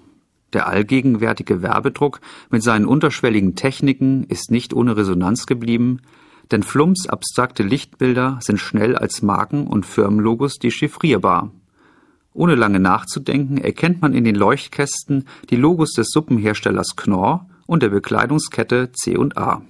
[0.53, 6.01] Der allgegenwärtige Werbedruck mit seinen unterschwelligen Techniken ist nicht ohne Resonanz geblieben,
[6.51, 11.51] denn Flums abstrakte Lichtbilder sind schnell als Marken- und Firmenlogos dechiffrierbar.
[12.33, 17.89] Ohne lange nachzudenken erkennt man in den Leuchtkästen die Logos des Suppenherstellers Knorr und der
[17.89, 19.61] Bekleidungskette C&A.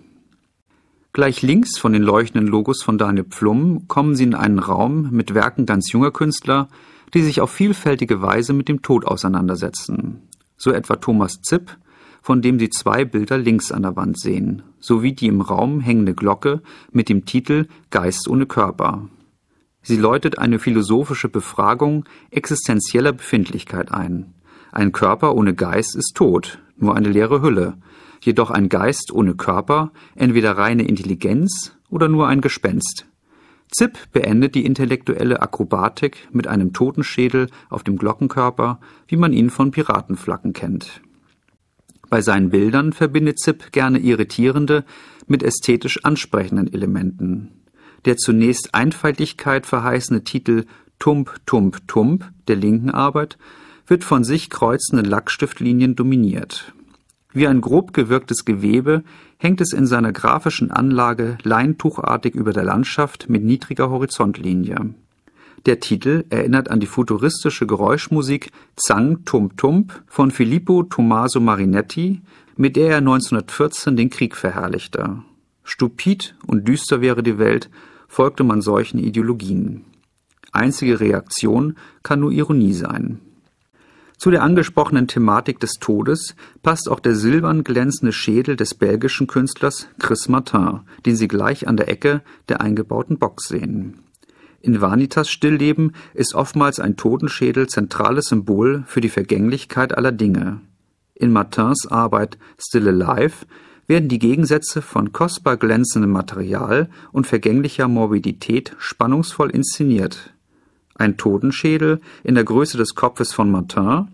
[1.15, 5.35] Gleich links von den leuchtenden Logos von Daniel Pflum kommen Sie in einen Raum mit
[5.35, 6.69] Werken ganz junger Künstler,
[7.13, 10.23] die sich auf vielfältige Weise mit dem Tod auseinandersetzen.
[10.57, 11.77] So etwa Thomas Zipp,
[12.23, 16.15] von dem Sie zwei Bilder links an der Wand sehen, sowie die im Raum hängende
[16.15, 19.07] Glocke mit dem Titel Geist ohne Körper.
[19.83, 24.33] Sie läutet eine philosophische Befragung existenzieller Befindlichkeit ein.
[24.71, 27.77] Ein Körper ohne Geist ist tot, nur eine leere Hülle,
[28.25, 33.05] jedoch ein Geist ohne Körper, entweder reine Intelligenz oder nur ein Gespenst.
[33.71, 39.71] Zipp beendet die intellektuelle Akrobatik mit einem Totenschädel auf dem Glockenkörper, wie man ihn von
[39.71, 41.01] Piratenflaggen kennt.
[42.09, 44.85] Bei seinen Bildern verbindet Zipp gerne irritierende
[45.25, 47.63] mit ästhetisch ansprechenden Elementen.
[48.05, 50.65] Der zunächst Einfaltigkeit verheißene Titel
[50.99, 53.37] Tump Tump Tump der linken Arbeit
[53.87, 56.73] wird von sich kreuzenden Lackstiftlinien dominiert.
[57.33, 59.03] Wie ein grob gewirktes Gewebe
[59.37, 64.93] hängt es in seiner grafischen Anlage leintuchartig über der Landschaft mit niedriger Horizontlinie.
[65.65, 72.21] Der Titel erinnert an die futuristische Geräuschmusik Zang Tump Tump von Filippo Tommaso Marinetti,
[72.55, 75.23] mit der er 1914 den Krieg verherrlichte.
[75.63, 77.69] Stupid und düster wäre die Welt,
[78.07, 79.85] folgte man solchen Ideologien.
[80.51, 83.19] Einzige Reaktion kann nur Ironie sein.
[84.23, 89.89] Zu der angesprochenen Thematik des Todes passt auch der silbern glänzende Schädel des belgischen Künstlers
[89.99, 93.99] Chris Martin, den Sie gleich an der Ecke der eingebauten Box sehen.
[94.61, 100.61] In Vanitas Stillleben ist oftmals ein Totenschädel zentrales Symbol für die Vergänglichkeit aller Dinge.
[101.15, 103.45] In Martins Arbeit Still Alive
[103.87, 110.33] werden die Gegensätze von kostbar glänzendem Material und vergänglicher Morbidität spannungsvoll inszeniert
[110.95, 114.07] ein Totenschädel in der Größe des Kopfes von Martin,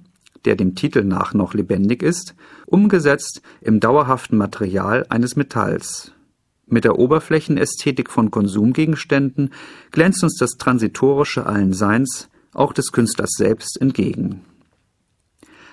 [0.45, 6.13] der dem Titel nach noch lebendig ist, umgesetzt im dauerhaften Material eines Metalls.
[6.67, 9.51] Mit der Oberflächenästhetik von Konsumgegenständen
[9.91, 14.41] glänzt uns das Transitorische allen Seins, auch des Künstlers selbst, entgegen.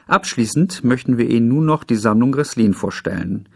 [0.07, 3.49] Abschließend möchten wir Ihnen nun noch die Sammlung Gresslin vorstellen.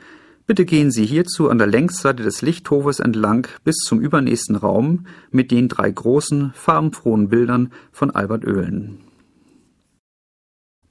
[0.47, 5.51] Bitte gehen Sie hierzu an der Längsseite des Lichthofes entlang bis zum übernächsten Raum mit
[5.51, 9.05] den drei großen, farbenfrohen Bildern von Albert Oehlen.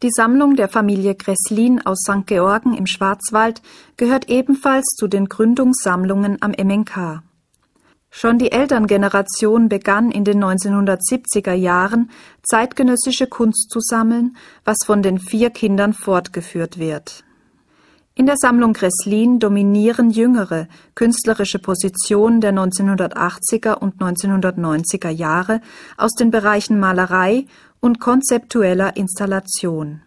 [0.01, 2.25] Die Sammlung der Familie Gresslin aus St.
[2.25, 3.61] Georgen im Schwarzwald
[3.97, 7.21] gehört ebenfalls zu den Gründungssammlungen am MNK.
[8.09, 12.09] Schon die Elterngeneration begann in den 1970er Jahren
[12.43, 17.25] zeitgenössische Kunst zu sammeln, was von den vier Kindern fortgeführt wird.
[18.19, 25.61] In der Sammlung Gresslin dominieren jüngere künstlerische Positionen der 1980er und 1990er Jahre
[25.95, 27.45] aus den Bereichen Malerei
[27.79, 30.01] und konzeptueller Installation.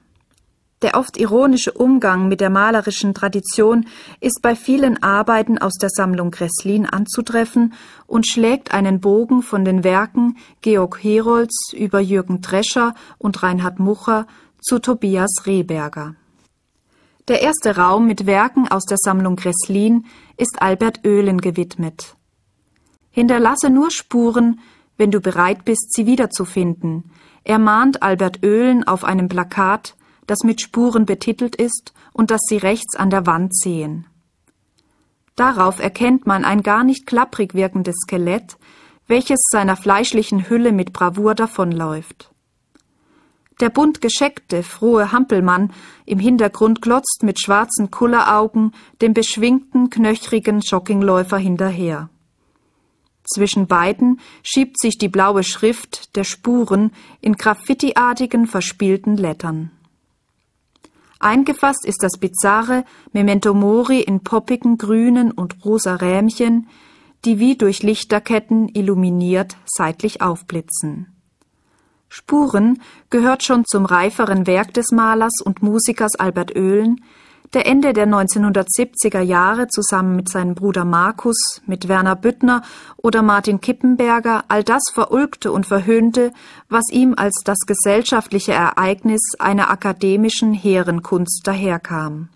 [0.83, 3.87] Der oft ironische Umgang mit der malerischen Tradition
[4.21, 7.73] ist bei vielen Arbeiten aus der Sammlung Gresslin anzutreffen
[8.07, 14.27] und schlägt einen Bogen von den Werken Georg Herolds über Jürgen Drescher und Reinhard Mucher
[14.61, 16.15] zu Tobias Rehberger.
[17.29, 20.07] Der erste Raum mit Werken aus der Sammlung Gresslin
[20.37, 22.17] ist Albert Oehlen gewidmet.
[23.11, 24.59] Hinterlasse nur Spuren,
[24.97, 27.13] wenn du bereit bist, sie wiederzufinden,
[27.45, 29.95] ermahnt Albert Oehlen auf einem Plakat,
[30.27, 34.07] das mit Spuren betitelt ist und das Sie rechts an der Wand sehen.
[35.37, 38.57] Darauf erkennt man ein gar nicht klapprig wirkendes Skelett,
[39.07, 42.32] welches seiner fleischlichen Hülle mit Bravour davonläuft.
[43.61, 45.73] Der bunt gescheckte, frohe Hampelmann
[46.07, 52.09] im Hintergrund glotzt mit schwarzen Kulleraugen dem beschwingten, knöchrigen Joggingläufer hinterher.
[53.25, 59.71] Zwischen beiden schiebt sich die blaue Schrift der Spuren in graffitiartigen, verspielten Lettern.
[61.21, 66.69] Eingefasst ist das bizarre Memento Mori in poppigen grünen und rosa Rähmchen,
[67.25, 71.22] die wie durch Lichterketten illuminiert seitlich aufblitzen.
[72.15, 77.03] Spuren gehört schon zum reiferen Werk des Malers und Musikers Albert Oehlen,
[77.55, 82.65] der Ende der 1970er Jahre zusammen mit seinem Bruder Markus, mit Werner Büttner
[82.99, 86.35] oder Martin Kippenberger all das verulgte und verhöhnte,
[86.69, 92.29] was ihm als das gesellschaftliche Ereignis einer akademischen hehren Kunst daherkam.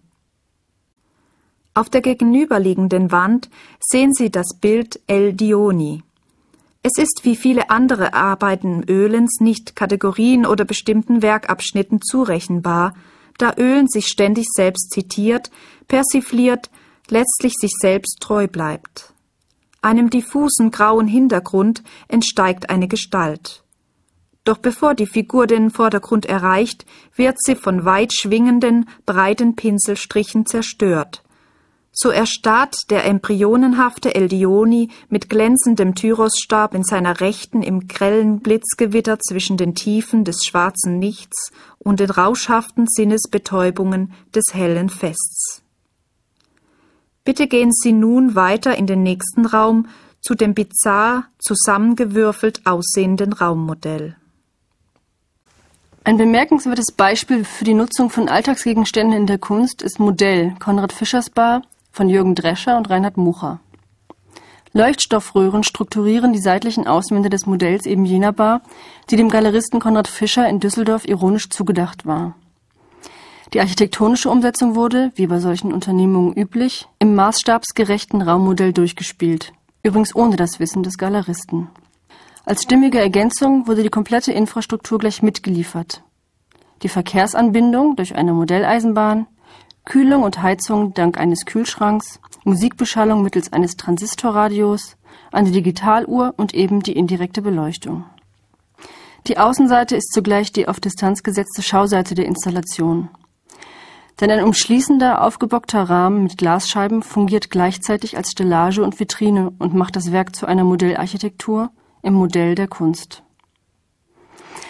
[1.74, 6.03] Auf der gegenüberliegenden Wand sehen Sie das Bild El Dioni.
[6.89, 12.95] Es ist wie viele andere Arbeiten Öhlens nicht Kategorien oder bestimmten Werkabschnitten zurechenbar,
[13.39, 15.51] da Öhlen sich ständig selbst zitiert,
[15.89, 16.70] persifliert,
[17.09, 19.12] letztlich sich selbst treu bleibt.
[19.82, 23.64] Einem diffusen grauen Hintergrund entsteigt eine Gestalt.
[24.45, 31.24] Doch bevor die Figur den Vordergrund erreicht, wird sie von weit schwingenden, breiten Pinselstrichen zerstört.
[31.99, 39.57] So erstarrt der embryonenhafte Eldioni mit glänzendem Tyrosstab in seiner Rechten im grellen Blitzgewitter zwischen
[39.57, 45.62] den Tiefen des schwarzen Nichts und den rauschhaften Sinnesbetäubungen des hellen Fests.
[47.24, 49.88] Bitte gehen Sie nun weiter in den nächsten Raum
[50.20, 54.16] zu dem bizarr zusammengewürfelt aussehenden Raummodell.
[56.05, 61.62] Ein bemerkenswertes Beispiel für die Nutzung von Alltagsgegenständen in der Kunst ist Modell Konrad Fischersbar
[61.97, 63.59] von Jürgen Drescher und Reinhard Mucher.
[64.74, 68.61] Leuchtstoffröhren strukturieren die seitlichen Außenwände des Modells eben jener Bar,
[69.09, 72.34] die dem Galeristen Konrad Fischer in Düsseldorf ironisch zugedacht war.
[73.55, 80.36] Die architektonische Umsetzung wurde, wie bei solchen Unternehmungen üblich, im maßstabsgerechten Raummodell durchgespielt, übrigens ohne
[80.36, 81.68] das Wissen des Galeristen.
[82.44, 86.03] Als stimmige Ergänzung wurde die komplette Infrastruktur gleich mitgeliefert.
[86.82, 89.26] Die Verkehrsanbindung durch eine Modelleisenbahn,
[89.87, 94.97] Kühlung und Heizung dank eines Kühlschranks, Musikbeschallung mittels eines Transistorradios,
[95.30, 98.05] eine Digitaluhr und eben die indirekte Beleuchtung.
[99.28, 103.11] Die Außenseite ist zugleich die auf Distanz gesetzte Schauseite der Installation.
[104.20, 109.95] Denn ein umschließender, aufgebockter Rahmen mit Glasscheiben fungiert gleichzeitig als Stellage und Vitrine und macht
[109.95, 111.70] das Werk zu einer Modellarchitektur,
[112.03, 113.22] im Modell der Kunst.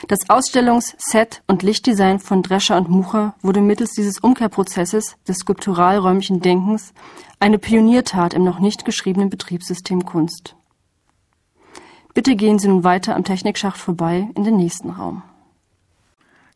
[0.09, 6.41] Das Ausstellungs-, Set- und Lichtdesign von Drescher und Mucher wurde mittels dieses Umkehrprozesses des skulpturalräumlichen
[6.41, 6.93] Denkens
[7.41, 10.57] eine Pioniertat im noch nicht geschriebenen Betriebssystem Kunst.
[12.15, 15.23] Bitte gehen Sie nun weiter am Technikschacht vorbei in den nächsten Raum.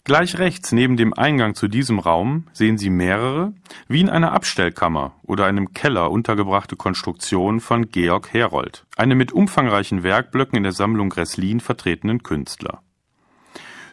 [0.04, 3.52] Gleich rechts neben dem Eingang zu diesem Raum sehen Sie mehrere,
[3.86, 10.02] wie in einer Abstellkammer oder einem Keller untergebrachte Konstruktionen von Georg Herold, einem mit umfangreichen
[10.02, 12.82] Werkblöcken in der Sammlung Gresslin vertretenen Künstler.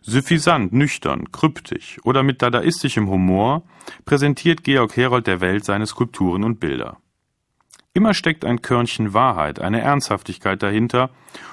[0.10, 3.64] Suffisant, nüchtern, kryptisch oder mit dadaistischem Humor
[4.06, 6.96] präsentiert Georg Herold der Welt seine Skulpturen und Bilder.
[7.94, 11.10] Immer steckt ein Körnchen Wahrheit, eine Ernsthaftigkeit dahinter,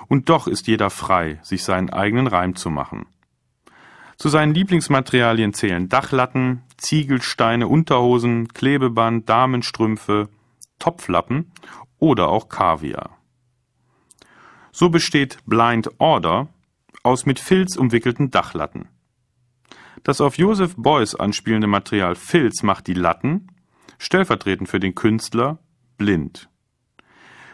[0.07, 3.07] und doch ist jeder frei, sich seinen eigenen Reim zu machen.
[4.19, 10.29] Zu seinen Lieblingsmaterialien zählen Dachlatten, Ziegelsteine, Unterhosen, Klebeband, Damenstrümpfe,
[10.79, 11.51] Topflappen
[11.99, 13.19] oder auch Kaviar.
[14.71, 16.54] So besteht Blind Order
[17.05, 18.89] aus mit Filz umwickelten Dachlatten.
[20.03, 23.49] Das auf Joseph Beuys anspielende Material Filz macht die Latten,
[23.99, 25.59] stellvertretend für den Künstler,
[25.97, 26.49] blind.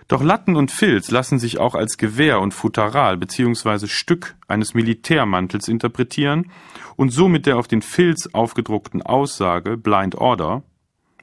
[0.08, 3.86] Doch Latten und Filz lassen sich auch als Gewehr und Futteral bzw.
[3.86, 6.50] Stück eines Militärmantels interpretieren
[6.96, 10.64] und so mit der auf den Filz aufgedruckten Aussage Blind Order,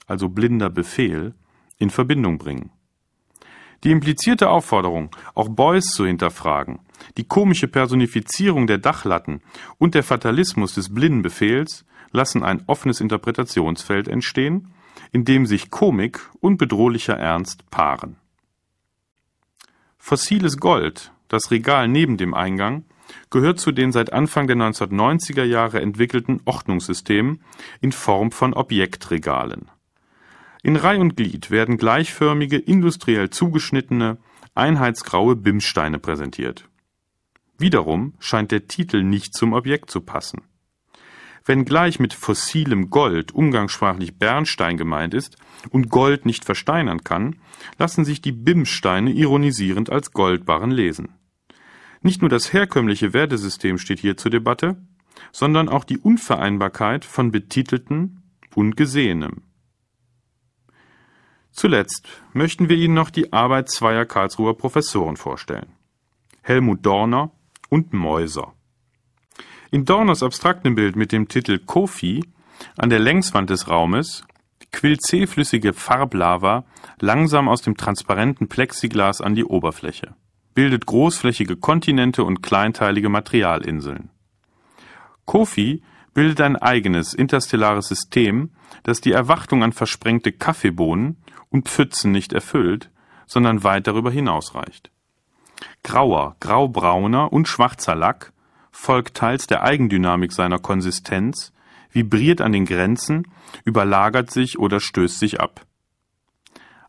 [0.05, 1.33] also blinder Befehl,
[1.77, 2.71] in Verbindung bringen.
[3.83, 6.79] Die implizierte Aufforderung, auch Beuys zu hinterfragen,
[7.17, 9.41] die komische Personifizierung der Dachlatten
[9.77, 14.73] und der Fatalismus des blinden Befehls lassen ein offenes Interpretationsfeld entstehen,
[15.11, 18.17] in dem sich Komik und bedrohlicher Ernst paaren.
[19.97, 22.85] Fossiles Gold, das Regal neben dem Eingang,
[23.29, 27.41] gehört zu den seit Anfang der 1990er Jahre entwickelten Ordnungssystemen
[27.81, 29.69] in Form von Objektregalen.
[30.63, 34.17] In Reih und Glied werden gleichförmige, industriell zugeschnittene,
[34.55, 36.67] einheitsgraue Bimssteine präsentiert.
[37.57, 40.43] Wiederum scheint der Titel nicht zum Objekt zu passen.
[41.45, 45.37] Wenngleich mit fossilem Gold umgangssprachlich Bernstein gemeint ist
[45.69, 47.37] und Gold nicht versteinern kann,
[47.77, 51.15] lassen sich die BIM-Steine ironisierend als Goldbarren lesen.
[52.01, 54.77] Nicht nur das herkömmliche Wertesystem steht hier zur Debatte,
[55.31, 59.43] sondern auch die Unvereinbarkeit von Betitelten und Gesehenem.
[61.51, 65.71] Zuletzt möchten wir Ihnen noch die Arbeit zweier Karlsruher Professoren vorstellen.
[66.43, 67.31] Helmut Dorner
[67.69, 68.53] und Mäuser.
[69.71, 72.23] In Dorners abstraktem Bild mit dem Titel Kofi
[72.77, 74.23] an der Längswand des Raumes
[74.71, 76.65] quillt zähflüssige Farblava
[76.99, 80.15] langsam aus dem transparenten Plexiglas an die Oberfläche,
[80.53, 84.09] bildet großflächige Kontinente und kleinteilige Materialinseln.
[85.25, 88.51] Kofi bildet ein eigenes interstellares System,
[88.83, 91.17] das die Erwartung an versprengte Kaffeebohnen
[91.49, 92.89] und Pfützen nicht erfüllt,
[93.25, 94.91] sondern weit darüber hinausreicht.
[95.83, 98.33] Grauer, graubrauner und schwarzer Lack
[98.71, 101.51] folgt teils der Eigendynamik seiner Konsistenz,
[101.91, 103.27] vibriert an den Grenzen,
[103.63, 105.65] überlagert sich oder stößt sich ab.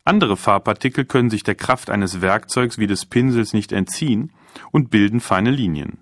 [0.05, 4.31] Andere Farbpartikel können sich der Kraft eines Werkzeugs wie des Pinsels nicht entziehen
[4.71, 5.99] und bilden feine Linien.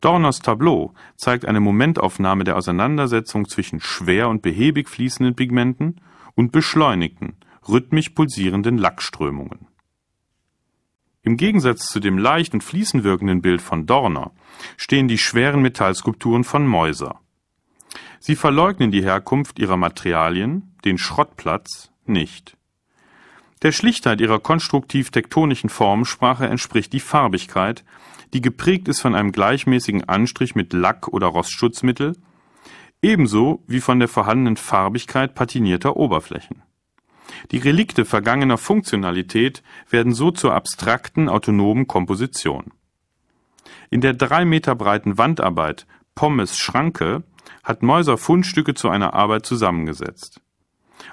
[0.00, 6.00] Dorners Tableau zeigt eine Momentaufnahme der Auseinandersetzung zwischen schwer und behäbig fließenden Pigmenten
[6.34, 7.36] und beschleunigten,
[7.68, 9.67] rhythmisch pulsierenden Lackströmungen.
[11.22, 14.30] Im Gegensatz zu dem leicht und fließend wirkenden Bild von Dorner
[14.76, 17.20] stehen die schweren Metallskulpturen von Mäuser.
[18.20, 22.56] Sie verleugnen die Herkunft ihrer Materialien, den Schrottplatz, nicht.
[23.62, 27.84] Der Schlichtheit ihrer konstruktiv-tektonischen Formensprache entspricht die Farbigkeit,
[28.32, 32.16] die geprägt ist von einem gleichmäßigen Anstrich mit Lack oder Rostschutzmittel,
[33.02, 36.62] ebenso wie von der vorhandenen Farbigkeit patinierter Oberflächen.
[37.50, 42.72] Die Relikte vergangener Funktionalität werden so zur abstrakten, autonomen Komposition.
[43.90, 47.22] In der drei Meter breiten Wandarbeit Pommes Schranke
[47.62, 50.40] hat Meuser Fundstücke zu einer Arbeit zusammengesetzt.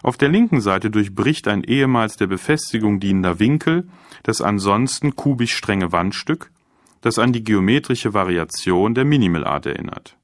[0.01, 3.87] Auf der linken Seite durchbricht ein ehemals der Befestigung dienender Winkel
[4.23, 6.51] das ansonsten kubisch strenge Wandstück,
[7.01, 10.17] das an die geometrische Variation der Minimalart erinnert.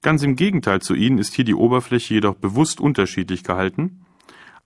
[0.00, 4.06] Ganz im Gegenteil zu ihnen ist hier die Oberfläche jedoch bewusst unterschiedlich gehalten,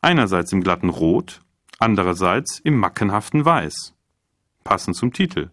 [0.02, 1.40] einerseits im glatten Rot,
[1.78, 3.94] andererseits im mackenhaften Weiß.
[4.64, 5.50] Passend zum Titel.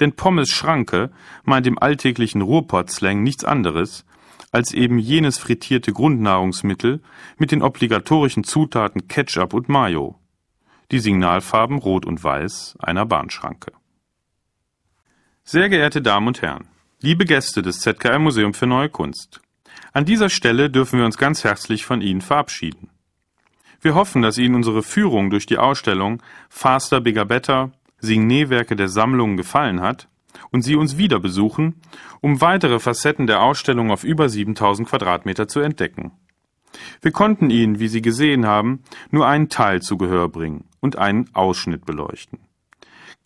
[0.00, 1.10] Denn Pommes Schranke
[1.44, 4.04] meint im alltäglichen Ruhrpott-Slang nichts anderes
[4.52, 7.00] als eben jenes frittierte Grundnahrungsmittel
[7.38, 10.18] mit den obligatorischen Zutaten Ketchup und Mayo.
[10.90, 13.72] Die Signalfarben Rot und Weiß einer Bahnschranke.
[15.44, 16.66] Sehr geehrte Damen und Herren,
[17.00, 19.40] liebe Gäste des ZKR Museum für Neue Kunst,
[19.92, 22.89] an dieser Stelle dürfen wir uns ganz herzlich von Ihnen verabschieden.
[23.80, 29.36] Wir hoffen, dass Ihnen unsere Führung durch die Ausstellung Faster Bigger Better Signeewerke der Sammlung
[29.36, 30.08] gefallen hat
[30.50, 31.80] und Sie uns wieder besuchen,
[32.20, 36.12] um weitere Facetten der Ausstellung auf über 7000 Quadratmeter zu entdecken.
[37.02, 41.28] Wir konnten Ihnen, wie Sie gesehen haben, nur einen Teil zu Gehör bringen und einen
[41.34, 42.38] Ausschnitt beleuchten.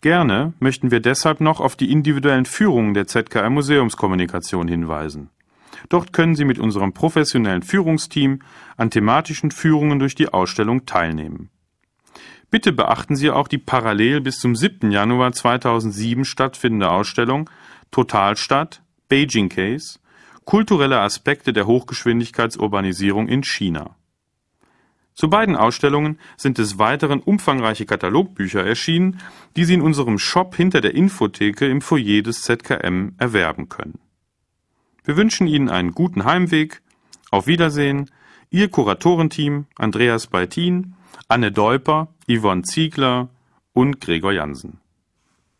[0.01, 5.29] Gerne möchten wir deshalb noch auf die individuellen Führungen der ZKR Museumskommunikation hinweisen.
[5.89, 8.39] Dort können Sie mit unserem professionellen Führungsteam
[8.77, 11.49] an thematischen Führungen durch die Ausstellung teilnehmen.
[12.51, 14.91] Bitte beachten Sie auch die parallel bis zum 7.
[14.91, 17.49] Januar 2007 stattfindende Ausstellung
[17.91, 19.99] Totalstadt Beijing Case
[20.45, 23.95] Kulturelle Aspekte der Hochgeschwindigkeitsurbanisierung in China.
[25.15, 29.21] Zu beiden Ausstellungen sind des Weiteren umfangreiche Katalogbücher erschienen,
[29.55, 33.99] die Sie in unserem Shop hinter der Infotheke im Foyer des ZKM erwerben können.
[35.05, 36.81] Wir wünschen Ihnen einen guten Heimweg.
[37.31, 38.09] Auf Wiedersehen.
[38.49, 40.95] Ihr Kuratorenteam Andreas Beitin
[41.27, 43.29] Anne Deuper, Yvonne Ziegler
[43.73, 44.79] und Gregor Jansen.